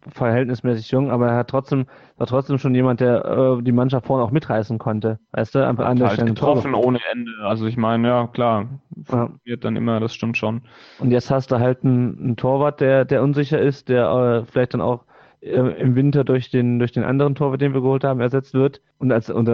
verhältnismäßig 0.09 0.89
jung, 0.91 1.11
aber 1.11 1.27
er 1.29 1.35
hat 1.37 1.49
trotzdem, 1.49 1.85
war 2.17 2.27
trotzdem 2.27 2.57
schon 2.59 2.73
jemand, 2.73 2.99
der 3.01 3.25
äh, 3.25 3.61
die 3.61 3.71
Mannschaft 3.73 4.05
vorne 4.07 4.23
auch 4.23 4.31
mitreißen 4.31 4.77
konnte. 4.77 5.19
Weißt 5.31 5.55
du, 5.55 5.67
einfach 5.67 5.85
an 5.85 5.97
der 5.97 6.07
halt 6.07 6.15
Stelle. 6.15 6.33
getroffen 6.33 6.73
ohne 6.75 6.99
Ende. 7.11 7.31
Also 7.43 7.65
ich 7.65 7.75
meine, 7.75 8.07
ja, 8.07 8.27
klar, 8.27 8.67
Ja. 9.11 9.29
wird 9.43 9.65
dann 9.65 9.75
immer, 9.75 9.99
das 9.99 10.13
stimmt 10.13 10.37
schon. 10.37 10.61
Und 10.99 11.11
jetzt 11.11 11.29
hast 11.29 11.51
du 11.51 11.59
halt 11.59 11.83
einen, 11.83 12.17
einen 12.19 12.35
Torwart, 12.37 12.79
der, 12.79 13.03
der 13.05 13.21
unsicher 13.21 13.59
ist, 13.59 13.89
der 13.89 14.09
äh, 14.09 14.45
vielleicht 14.49 14.73
dann 14.73 14.81
auch 14.81 15.03
im 15.41 15.95
Winter 15.95 16.23
durch 16.23 16.49
den, 16.49 16.79
durch 16.79 16.91
den 16.91 17.03
anderen 17.03 17.35
Torwart, 17.35 17.61
den 17.61 17.73
wir 17.73 17.81
geholt 17.81 18.03
haben, 18.03 18.19
ersetzt 18.19 18.53
wird. 18.53 18.81
Und 18.97 19.11
als, 19.11 19.29
und, 19.29 19.47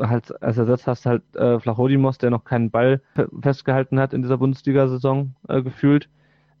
halt, 0.00 0.42
als 0.42 0.58
Ersatz 0.58 0.86
hast 0.86 1.04
du 1.04 1.10
halt 1.10 1.36
äh, 1.36 1.58
Flachodimos, 1.58 2.18
der 2.18 2.30
noch 2.30 2.44
keinen 2.44 2.70
Ball 2.70 3.02
festgehalten 3.42 3.98
hat 3.98 4.12
in 4.12 4.22
dieser 4.22 4.38
Bundesliga-Saison 4.38 5.34
äh, 5.48 5.62
gefühlt. 5.62 6.08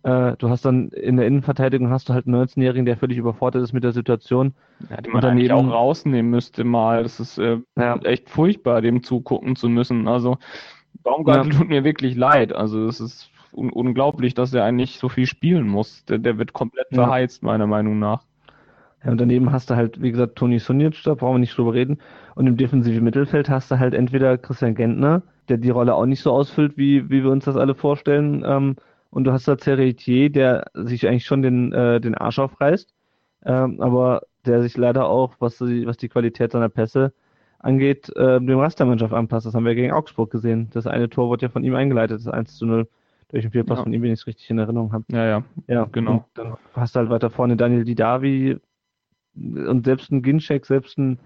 Äh, 0.02 0.36
du 0.36 0.50
hast 0.50 0.64
dann 0.64 0.88
in 0.88 1.16
der 1.16 1.26
Innenverteidigung 1.26 1.88
hast 1.90 2.08
du 2.08 2.14
halt 2.14 2.26
einen 2.26 2.36
19-Jährigen, 2.36 2.84
der 2.84 2.96
völlig 2.96 3.16
überfordert 3.16 3.62
ist 3.62 3.72
mit 3.72 3.84
der 3.84 3.92
Situation. 3.92 4.54
Ja, 4.90 5.00
den 5.00 5.12
man 5.12 5.22
daneben, 5.22 5.50
eigentlich 5.50 5.52
auch 5.52 5.72
rausnehmen 5.72 6.30
müsste 6.30 6.64
mal. 6.64 7.04
Das 7.04 7.20
ist 7.20 7.38
äh, 7.38 7.58
ja. 7.76 7.96
echt 7.98 8.28
furchtbar, 8.28 8.82
dem 8.82 9.02
zugucken 9.02 9.56
zu 9.56 9.68
müssen. 9.68 10.08
Also 10.08 10.36
Baumgartel 11.02 11.52
ja. 11.52 11.58
tut 11.58 11.68
mir 11.68 11.84
wirklich 11.84 12.16
leid. 12.16 12.52
Also 12.52 12.86
es 12.86 13.00
ist 13.00 13.30
un 13.52 13.70
unglaublich, 13.70 14.34
dass 14.34 14.52
er 14.52 14.64
eigentlich 14.64 14.98
so 14.98 15.08
viel 15.08 15.26
spielen 15.26 15.68
muss. 15.68 16.04
Der, 16.06 16.18
der 16.18 16.38
wird 16.38 16.52
komplett 16.52 16.88
verheizt, 16.92 17.42
meiner 17.42 17.66
Meinung 17.66 17.98
nach. 17.98 18.24
Ja, 19.04 19.10
und 19.10 19.20
daneben 19.20 19.52
hast 19.52 19.70
du 19.70 19.76
halt, 19.76 20.00
wie 20.00 20.10
gesagt, 20.10 20.36
Toni 20.36 20.58
Sunic, 20.58 21.02
da 21.04 21.14
brauchen 21.14 21.36
wir 21.36 21.40
nicht 21.40 21.56
drüber 21.56 21.74
reden. 21.74 21.98
Und 22.34 22.46
im 22.46 22.56
defensiven 22.56 23.04
Mittelfeld 23.04 23.48
hast 23.48 23.70
du 23.70 23.78
halt 23.78 23.94
entweder 23.94 24.38
Christian 24.38 24.74
Gentner, 24.74 25.22
der 25.48 25.58
die 25.58 25.70
Rolle 25.70 25.94
auch 25.94 26.06
nicht 26.06 26.22
so 26.22 26.32
ausfüllt, 26.32 26.76
wie, 26.76 27.10
wie 27.10 27.22
wir 27.22 27.30
uns 27.30 27.44
das 27.44 27.56
alle 27.56 27.74
vorstellen, 27.74 28.42
ähm, 28.46 28.76
und 29.14 29.24
du 29.24 29.32
hast 29.32 29.46
da 29.46 29.56
Cerretier, 29.56 30.28
der 30.28 30.64
sich 30.74 31.06
eigentlich 31.06 31.24
schon 31.24 31.40
den, 31.40 31.72
äh, 31.72 32.00
den 32.00 32.16
Arsch 32.16 32.40
aufreißt, 32.40 32.92
ähm, 33.44 33.80
aber 33.80 34.22
der 34.44 34.60
sich 34.60 34.76
leider 34.76 35.06
auch, 35.06 35.34
was 35.38 35.58
die, 35.58 35.86
was 35.86 35.96
die 35.98 36.08
Qualität 36.08 36.50
seiner 36.50 36.68
Pässe 36.68 37.12
angeht, 37.60 38.10
äh, 38.16 38.40
dem 38.40 38.58
Rest 38.58 38.80
der 38.80 38.86
Mannschaft 38.86 39.14
anpasst. 39.14 39.46
Das 39.46 39.54
haben 39.54 39.66
wir 39.66 39.76
gegen 39.76 39.92
Augsburg 39.92 40.32
gesehen. 40.32 40.68
Das 40.72 40.88
eine 40.88 41.08
Tor 41.08 41.28
wurde 41.28 41.46
ja 41.46 41.48
von 41.48 41.62
ihm 41.62 41.76
eingeleitet, 41.76 42.18
das 42.18 42.26
1 42.26 42.56
zu 42.56 42.66
0 42.66 42.88
durch 43.28 43.44
den 43.44 43.52
Fehlpass 43.52 43.78
ja. 43.78 43.84
von 43.84 43.92
ihm, 43.92 44.02
wenn 44.02 44.12
ich 44.12 44.20
es 44.20 44.26
richtig 44.26 44.50
in 44.50 44.58
Erinnerung 44.58 44.92
habe. 44.92 45.04
Ja, 45.12 45.24
ja. 45.24 45.44
Ja, 45.68 45.84
genau. 45.92 46.12
Und 46.12 46.24
dann 46.34 46.56
hast 46.74 46.96
du 46.96 46.98
halt 46.98 47.10
weiter 47.10 47.30
vorne 47.30 47.56
Daniel 47.56 47.84
Didavi 47.84 48.58
und 49.36 49.84
selbst 49.84 50.10
ein 50.10 50.22
Ginczek, 50.22 50.66
selbst 50.66 50.98
ein, 50.98 51.18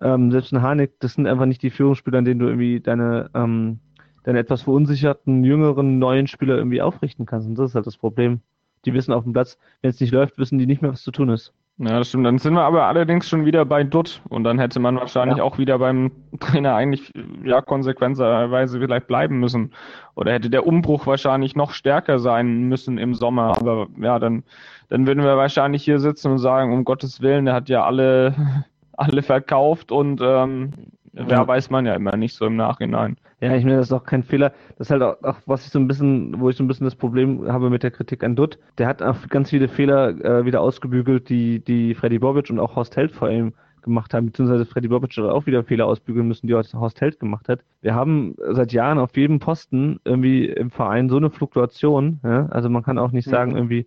ähm, 0.00 0.30
selbst 0.30 0.52
ein 0.52 0.62
Harnik, 0.62 0.92
das 1.00 1.14
sind 1.14 1.26
einfach 1.26 1.46
nicht 1.46 1.62
die 1.62 1.70
Führungsspieler, 1.70 2.18
an 2.18 2.24
denen 2.24 2.40
du 2.40 2.46
irgendwie 2.46 2.80
deine 2.80 3.30
ähm, 3.34 3.80
deine 4.24 4.38
etwas 4.38 4.62
verunsicherten, 4.62 5.44
jüngeren, 5.44 5.98
neuen 5.98 6.26
Spieler 6.26 6.56
irgendwie 6.56 6.82
aufrichten 6.82 7.26
kannst. 7.26 7.48
Und 7.48 7.58
das 7.58 7.70
ist 7.70 7.74
halt 7.74 7.86
das 7.86 7.96
Problem. 7.96 8.40
Die 8.84 8.94
wissen 8.94 9.12
auf 9.12 9.24
dem 9.24 9.32
Platz, 9.32 9.58
wenn 9.80 9.90
es 9.90 10.00
nicht 10.00 10.12
läuft, 10.12 10.38
wissen 10.38 10.58
die 10.58 10.66
nicht 10.66 10.82
mehr, 10.82 10.92
was 10.92 11.02
zu 11.02 11.12
tun 11.12 11.28
ist. 11.28 11.52
Ja, 11.78 11.98
das 11.98 12.08
stimmt. 12.08 12.26
Dann 12.26 12.38
sind 12.38 12.54
wir 12.54 12.62
aber 12.62 12.84
allerdings 12.84 13.28
schon 13.28 13.44
wieder 13.46 13.64
bei 13.64 13.82
Dutt 13.82 14.20
und 14.28 14.44
dann 14.44 14.58
hätte 14.58 14.78
man 14.78 14.96
wahrscheinlich 14.96 15.38
ja. 15.38 15.44
auch 15.44 15.58
wieder 15.58 15.78
beim 15.78 16.12
Trainer 16.38 16.74
eigentlich 16.74 17.12
ja 17.44 17.60
konsequenterweise 17.62 18.78
vielleicht 18.78 19.06
bleiben 19.06 19.40
müssen. 19.40 19.72
Oder 20.14 20.32
hätte 20.32 20.50
der 20.50 20.66
Umbruch 20.66 21.06
wahrscheinlich 21.06 21.56
noch 21.56 21.72
stärker 21.72 22.18
sein 22.18 22.68
müssen 22.68 22.98
im 22.98 23.14
Sommer. 23.14 23.56
Aber 23.56 23.88
ja, 23.98 24.18
dann, 24.18 24.44
dann 24.90 25.06
würden 25.06 25.24
wir 25.24 25.36
wahrscheinlich 25.36 25.82
hier 25.82 25.98
sitzen 25.98 26.32
und 26.32 26.38
sagen, 26.38 26.72
um 26.72 26.84
Gottes 26.84 27.22
Willen, 27.22 27.46
der 27.46 27.54
hat 27.54 27.68
ja 27.68 27.84
alle, 27.84 28.34
alle 28.96 29.22
verkauft 29.22 29.90
und 29.90 30.20
ähm, 30.22 30.72
ja, 31.12 31.46
weiß 31.46 31.70
man 31.70 31.86
ja 31.86 31.94
immer 31.94 32.16
nicht 32.16 32.34
so 32.34 32.46
im 32.46 32.56
Nachhinein. 32.56 33.16
Ja, 33.40 33.54
ich 33.54 33.64
meine, 33.64 33.76
das 33.76 33.86
ist 33.86 33.92
auch 33.92 34.04
kein 34.04 34.22
Fehler. 34.22 34.52
Das 34.78 34.86
ist 34.86 34.90
halt 34.90 35.02
auch, 35.02 35.22
auch, 35.22 35.36
was 35.46 35.66
ich 35.66 35.72
so 35.72 35.78
ein 35.78 35.88
bisschen, 35.88 36.40
wo 36.40 36.48
ich 36.48 36.56
so 36.56 36.64
ein 36.64 36.68
bisschen 36.68 36.84
das 36.84 36.94
Problem 36.94 37.50
habe 37.50 37.70
mit 37.70 37.82
der 37.82 37.90
Kritik 37.90 38.22
an 38.24 38.36
Dutt. 38.36 38.58
Der 38.78 38.86
hat 38.86 39.02
auch 39.02 39.28
ganz 39.28 39.50
viele 39.50 39.68
Fehler 39.68 40.10
äh, 40.24 40.44
wieder 40.44 40.60
ausgebügelt, 40.60 41.28
die, 41.28 41.60
die 41.60 41.94
Freddy 41.94 42.18
Bobic 42.18 42.50
und 42.50 42.60
auch 42.60 42.76
Horst 42.76 42.96
Held 42.96 43.12
vor 43.12 43.28
allem 43.28 43.52
gemacht 43.82 44.14
haben, 44.14 44.26
beziehungsweise 44.26 44.64
Freddy 44.64 44.88
Bobic 44.88 45.16
hat 45.16 45.24
auch 45.24 45.46
wieder 45.46 45.64
Fehler 45.64 45.86
ausbügeln 45.86 46.28
müssen, 46.28 46.46
die 46.46 46.54
Horst 46.54 47.00
Held 47.00 47.20
gemacht 47.20 47.48
hat. 47.48 47.60
Wir 47.82 47.94
haben 47.94 48.36
seit 48.52 48.72
Jahren 48.72 48.98
auf 48.98 49.16
jedem 49.16 49.40
Posten 49.40 50.00
irgendwie 50.04 50.46
im 50.46 50.70
Verein 50.70 51.08
so 51.08 51.16
eine 51.16 51.30
Fluktuation. 51.30 52.20
Ja? 52.22 52.46
Also 52.46 52.68
man 52.68 52.82
kann 52.82 52.98
auch 52.98 53.12
nicht 53.12 53.28
sagen, 53.28 53.50
mhm. 53.52 53.56
irgendwie, 53.56 53.86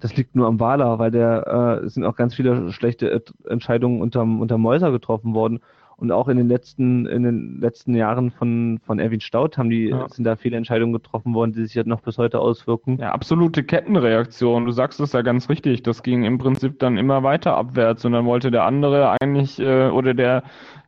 das 0.00 0.16
liegt 0.16 0.34
nur 0.34 0.46
am 0.46 0.60
Wahler, 0.60 0.98
weil 0.98 1.10
der 1.10 1.80
äh, 1.84 1.88
sind 1.88 2.04
auch 2.04 2.16
ganz 2.16 2.34
viele 2.34 2.72
schlechte 2.72 3.22
Entscheidungen 3.48 4.00
unterm, 4.00 4.40
unter 4.40 4.58
Mäuser 4.58 4.90
getroffen 4.90 5.32
worden. 5.32 5.60
Und 5.98 6.12
auch 6.12 6.28
in 6.28 6.36
den 6.36 6.48
letzten, 6.48 7.06
in 7.06 7.22
den 7.22 7.58
letzten 7.58 7.94
Jahren 7.94 8.30
von, 8.30 8.78
von 8.84 8.98
Erwin 8.98 9.20
Staud 9.22 9.56
haben 9.56 9.70
die, 9.70 9.88
ja. 9.88 10.06
sind 10.10 10.24
da 10.24 10.36
viele 10.36 10.58
Entscheidungen 10.58 10.92
getroffen 10.92 11.32
worden, 11.32 11.54
die 11.54 11.64
sich 11.64 11.74
jetzt 11.74 11.86
noch 11.86 12.02
bis 12.02 12.18
heute 12.18 12.38
auswirken. 12.38 12.98
Ja, 12.98 13.12
absolute 13.12 13.64
Kettenreaktion. 13.64 14.66
Du 14.66 14.72
sagst 14.72 15.00
es 15.00 15.12
ja 15.12 15.22
ganz 15.22 15.48
richtig. 15.48 15.82
Das 15.82 16.02
ging 16.02 16.24
im 16.24 16.36
Prinzip 16.36 16.78
dann 16.80 16.98
immer 16.98 17.22
weiter 17.22 17.56
abwärts 17.56 18.04
und 18.04 18.12
dann 18.12 18.26
wollte 18.26 18.50
der 18.50 18.64
andere 18.64 19.16
eigentlich, 19.18 19.58
äh, 19.58 19.88
oder 19.88 20.12
der 20.12 20.42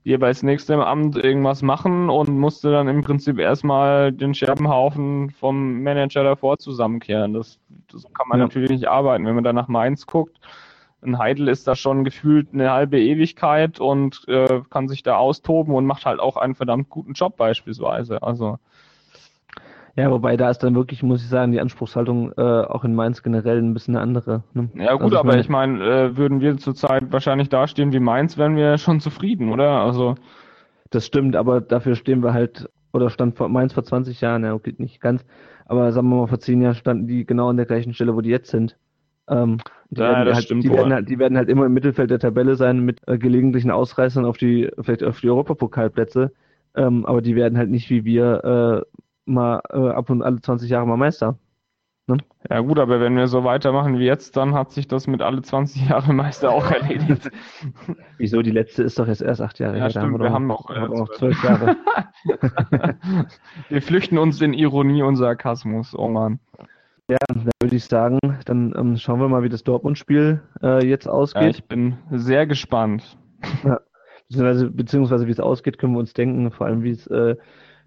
jeweils 0.05 0.43
nächste 0.43 0.75
im 0.75 0.81
Amt 0.81 1.17
irgendwas 1.17 1.63
machen 1.63 2.11
und 2.11 2.29
musste 2.29 2.71
dann 2.71 2.89
im 2.89 3.03
Prinzip 3.03 3.39
erstmal 3.39 4.13
den 4.13 4.35
Scherbenhaufen 4.35 5.31
vom 5.31 5.83
Manager 5.83 6.23
davor 6.23 6.59
zusammenkehren. 6.59 7.33
Das, 7.33 7.59
das 7.91 8.03
kann 8.13 8.29
man 8.29 8.41
ja. 8.41 8.45
natürlich 8.45 8.71
nicht 8.71 8.89
arbeiten. 8.89 9.25
Wenn 9.25 9.35
man 9.35 9.45
da 9.45 9.55
nach 9.55 9.69
Mainz 9.69 10.07
guckt, 10.07 10.39
ein 11.03 11.19
Heidel 11.19 11.49
ist 11.49 11.69
da 11.69 11.77
schon 11.77 12.05
gefühlt 12.05 12.49
eine 12.53 12.73
halbe 12.73 13.01
Ewigkeit 13.01 13.81
und 13.81 14.25
äh, 14.27 14.63
kann 14.71 14.89
sich 14.89 15.03
da 15.03 15.17
austoben 15.17 15.75
und 15.75 15.87
macht 15.87 16.07
halt 16.07 16.21
auch 16.21 16.37
einen 16.37 16.55
verdammt 16.55 16.91
guten 16.91 17.13
Job 17.13 17.37
beispielsweise. 17.37 18.23
Also 18.23 18.59
ja, 19.99 20.11
wobei 20.13 20.37
da 20.37 20.49
ist 20.49 20.61
dann 20.61 20.77
wirklich, 20.77 21.03
muss 21.03 21.23
ich 21.23 21.29
sagen, 21.29 21.51
die 21.51 21.61
Anspruchshaltung 21.61 22.33
äh, 22.37 22.41
auch 22.41 22.85
in 22.85 22.95
Mainz 22.95 23.23
generell 23.25 23.59
ein 23.59 23.75
bisschen 23.75 23.97
eine 23.97 24.03
andere. 24.03 24.45
Ne? 24.55 24.69
Ja 24.75 24.93
gut, 24.93 25.03
also, 25.03 25.19
aber 25.19 25.39
ich 25.39 25.49
meine, 25.49 25.85
äh, 25.85 26.17
würden 26.17 26.41
wir 26.41 26.57
zurzeit 26.57 27.11
wahrscheinlich 27.11 27.49
dastehen 27.49 27.93
wie 27.93 27.99
Mainz, 27.99 28.39
wären 28.39 28.55
wir 28.55 28.79
schon 28.79 29.01
zufrieden, 29.01 29.51
oder? 29.51 29.81
Also 29.81 30.15
das 30.91 31.05
stimmt, 31.05 31.35
aber 31.35 31.61
dafür 31.61 31.97
stehen 31.97 32.23
wir 32.23 32.33
halt, 32.33 32.69
oder 32.93 33.11
stand 33.11 33.37
vor 33.37 33.49
Mainz 33.49 33.73
vor 33.73 33.83
20 33.83 34.21
Jahren, 34.21 34.45
ja, 34.45 34.55
okay, 34.55 34.75
nicht 34.79 35.01
ganz, 35.01 35.27
aber 35.67 35.91
sagen 35.91 36.09
wir 36.11 36.17
mal, 36.17 36.27
vor 36.29 36.39
10 36.39 36.63
Jahren 36.63 36.75
standen 36.77 37.09
die 37.09 37.27
genau 37.27 37.49
an 37.49 37.57
der 37.57 37.67
gleichen 37.67 37.93
Stelle, 37.93 38.15
wo 38.15 38.21
die 38.21 38.31
jetzt 38.31 38.51
sind. 38.51 38.77
Ähm, 39.29 39.59
die, 39.91 40.01
ja, 40.01 40.25
werden, 40.25 40.35
halt, 40.35 40.51
die, 40.51 40.71
werden 40.71 40.93
halt, 40.93 41.09
die, 41.09 41.19
werden 41.19 41.37
halt, 41.37 41.49
immer 41.49 41.67
im 41.67 41.73
Mittelfeld 41.73 42.11
der 42.11 42.19
Tabelle 42.19 42.57
sein 42.57 42.85
mit 42.85 43.01
äh, 43.07 43.19
gelegentlichen 43.19 43.71
Ausreißern 43.71 44.25
auf 44.25 44.37
die, 44.37 44.71
vielleicht 44.81 45.03
auf 45.03 45.21
die 45.21 45.31
Europapokalplätze. 45.31 46.33
Ähm, 46.75 47.07
aber 47.07 47.23
die 47.23 47.37
werden 47.37 47.57
halt 47.59 47.71
nicht 47.71 47.89
wie 47.91 48.05
wir 48.05 48.85
äh, 48.87 48.99
mal 49.25 49.61
äh, 49.71 49.91
ab 49.91 50.11
und 50.11 50.23
alle 50.23 50.41
20 50.41 50.71
Jahre 50.71 50.87
mal 50.87 50.97
Meister. 50.97 51.39
Ne? 52.09 52.17
Ja 52.49 52.61
gut, 52.61 52.79
aber 52.79 53.01
wenn 53.01 53.17
wir 53.17 53.27
so 53.27 53.45
weitermachen 53.45 53.99
wie 53.99 54.07
jetzt, 54.07 54.37
dann 54.39 54.55
hat 54.55 54.73
sich 54.73 54.89
das 54.89 55.07
mit 55.07 55.21
alle 55.21 55.43
20 55.43 55.91
Jahre 55.91 56.15
Meister 56.15 56.51
auch 56.51 56.71
erledigt. 56.71 57.31
Wieso? 58.17 58.41
Die 58.41 58.51
letzte 58.51 58.83
ist 58.83 58.99
doch 58.99 59.07
jetzt 59.07 59.21
erst 59.21 59.43
acht 59.43 59.59
Jahre 59.59 59.77
ja, 59.77 59.83
her. 59.85 59.91
Stimmt, 59.91 60.19
wir, 60.19 60.33
haben 60.33 60.47
noch, 60.47 60.71
äh, 60.71 60.89
noch 60.89 61.11
zwölf 61.11 61.43
Jahre. 61.45 61.77
wir 63.69 63.83
flüchten 63.83 64.17
uns 64.17 64.41
in 64.41 64.55
Ironie 64.55 65.03
und 65.03 65.17
Sarkasmus. 65.17 65.95
Oh 65.95 66.09
Mann. 66.09 66.41
Ja, 67.11 67.17
dann 67.29 67.49
würde 67.63 67.77
ich 67.77 67.85
sagen, 67.85 68.19
dann 68.45 68.75
ähm, 68.77 68.97
schauen 68.97 69.21
wir 69.21 69.29
mal, 69.29 69.43
wie 69.43 69.49
das 69.49 69.65
Dortmund-Spiel 69.65 70.43
äh, 70.63 70.87
jetzt 70.87 71.09
ausgeht. 71.09 71.43
Ja, 71.43 71.49
ich 71.49 71.65
bin 71.65 71.97
sehr 72.11 72.47
gespannt. 72.47 73.17
Ja, 73.65 73.81
beziehungsweise, 74.29 74.71
beziehungsweise 74.71 75.27
wie 75.27 75.33
es 75.33 75.41
ausgeht, 75.41 75.79
können 75.79 75.95
wir 75.95 76.01
uns 76.01 76.13
denken, 76.13 76.51
vor 76.51 76.67
allem 76.67 76.83
wie 76.83 76.91
es, 76.91 77.07
äh, 77.07 77.37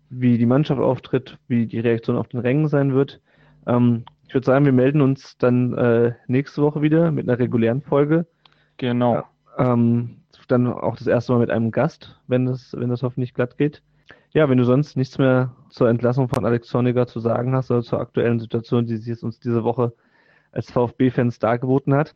wie 0.10 0.38
die 0.38 0.46
Mannschaft 0.46 0.82
auftritt, 0.82 1.38
wie 1.48 1.68
die 1.68 1.80
Reaktion 1.80 2.18
auf 2.18 2.30
den 2.30 2.40
Rängen 2.40 2.68
sein 2.68 2.94
wird. 2.94 3.22
Ähm, 3.68 4.06
ich 4.28 4.34
würde 4.34 4.46
sagen, 4.46 4.66
wir 4.66 4.72
melden 4.72 5.02
uns 5.02 5.38
dann 5.38 5.74
äh, 5.74 6.14
nächste 6.28 6.62
Woche 6.62 6.82
wieder 6.82 7.12
mit 7.12 7.30
einer 7.30 7.38
regulären 7.38 7.82
Folge. 7.82 8.26
Genau. 8.78 9.16
Ja, 9.16 9.26
ähm, 9.58 10.22
dann 10.52 10.68
auch 10.68 10.98
das 10.98 11.08
erste 11.08 11.32
Mal 11.32 11.40
mit 11.40 11.50
einem 11.50 11.72
Gast, 11.72 12.20
wenn 12.28 12.46
das, 12.46 12.76
wenn 12.78 12.90
das 12.90 13.04
hoffentlich 13.04 13.34
glatt 13.34 13.58
geht. 13.58 13.82
Ja, 14.34 14.50
wenn 14.50 14.58
du 14.58 14.64
sonst 14.64 14.96
nichts 14.96 15.18
mehr 15.18 15.52
zur 15.70 15.90
Entlassung 15.90 16.30
von 16.30 16.46
Alex 16.46 16.68
Zorniger 16.68 17.06
zu 17.06 17.20
sagen 17.20 17.54
hast 17.54 17.70
oder 17.70 17.82
zur 17.82 18.00
aktuellen 18.00 18.40
Situation, 18.40 18.86
die 18.86 18.98
sich 18.98 19.22
uns 19.24 19.40
diese 19.40 19.64
Woche 19.64 19.94
als 20.54 20.72
VfB-Fans 20.72 21.40
dargeboten 21.40 21.94
hat, 21.94 22.16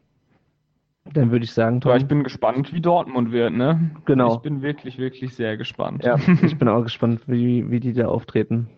dann 1.14 1.32
würde 1.32 1.46
ich 1.46 1.52
sagen, 1.52 1.82
Tom. 1.82 1.92
Ja, 1.92 1.98
ich 1.98 2.08
bin 2.08 2.24
gespannt, 2.24 2.74
wie 2.74 2.82
Dortmund 2.82 3.32
wird, 3.32 3.54
ne? 3.54 3.92
Genau. 4.06 4.36
Ich 4.36 4.42
bin 4.42 4.62
wirklich, 4.62 4.98
wirklich 4.98 5.36
sehr 5.36 5.58
gespannt. 5.58 6.04
Ja, 6.04 6.18
ich 6.42 6.58
bin 6.58 6.68
auch 6.68 6.84
gespannt, 6.84 7.22
wie, 7.28 7.70
wie 7.70 7.80
die 7.80 7.94
da 7.94 8.08
auftreten. 8.08 8.70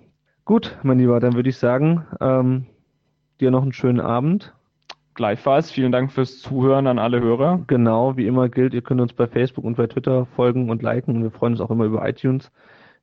Gut, 0.43 0.78
mein 0.84 0.97
Lieber, 0.97 1.19
dann 1.19 1.36
würde 1.36 1.50
ich 1.50 1.58
sagen, 1.58 2.06
ähm, 2.19 2.65
dir 3.39 3.52
noch 3.52 3.62
einen 3.62 3.73
schönen 3.73 4.02
Abend. 4.02 4.54
Gleichfalls, 5.13 5.71
vielen 5.71 5.91
Dank 5.91 6.12
fürs 6.12 6.39
Zuhören 6.39 6.88
an 6.88 7.00
alle 7.00 7.21
Hörer. 7.21 7.63
Genau, 7.67 8.17
wie 8.17 8.28
immer 8.28 8.50
gilt, 8.50 8.73
ihr 8.73 8.82
könnt 8.82 9.02
uns 9.02 9.13
bei 9.13 9.28
Facebook 9.28 9.63
und 9.63 9.78
bei 9.78 9.88
Twitter 9.88 10.26
folgen 10.26 10.69
und 10.69 10.82
liken 10.82 11.15
und 11.15 11.23
wir 11.23 11.32
freuen 11.32 11.54
uns 11.54 11.62
auch 11.62 11.71
immer 11.71 11.86
über 11.86 12.08
iTunes 12.08 12.52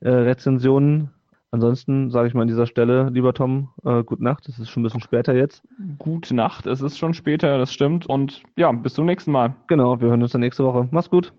äh, 0.04 0.10
Rezensionen. 0.10 1.10
Ansonsten 1.50 2.10
sage 2.10 2.28
ich 2.28 2.34
mal 2.34 2.42
an 2.42 2.48
dieser 2.48 2.66
Stelle, 2.66 3.10
lieber 3.10 3.32
Tom, 3.32 3.68
äh, 3.84 4.02
gute 4.02 4.24
Nacht. 4.24 4.48
Es 4.48 4.58
ist 4.58 4.70
schon 4.70 4.82
ein 4.82 4.84
bisschen 4.84 5.00
später 5.00 5.34
jetzt. 5.34 5.62
Gute 5.98 6.34
Nacht, 6.34 6.66
es 6.66 6.80
ist 6.80 6.98
schon 6.98 7.14
später, 7.14 7.58
das 7.58 7.72
stimmt. 7.72 8.06
Und 8.06 8.42
ja, 8.56 8.70
bis 8.72 8.94
zum 8.94 9.06
nächsten 9.06 9.30
Mal. 9.30 9.54
Genau, 9.68 10.00
wir 10.00 10.08
hören 10.08 10.22
uns 10.22 10.32
dann 10.32 10.40
nächste 10.40 10.64
Woche. 10.64 10.88
Mach's 10.90 11.10
gut. 11.10 11.32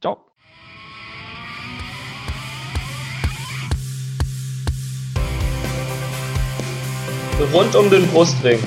Ciao. 0.00 0.18
Rund 7.52 7.74
um 7.74 7.90
den 7.90 8.06
Brustring. 8.08 8.58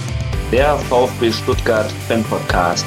Der 0.51 0.75
VfB 0.75 1.31
Stuttgart 1.31 1.91
Fan 2.07 2.23
Podcast. 2.23 2.85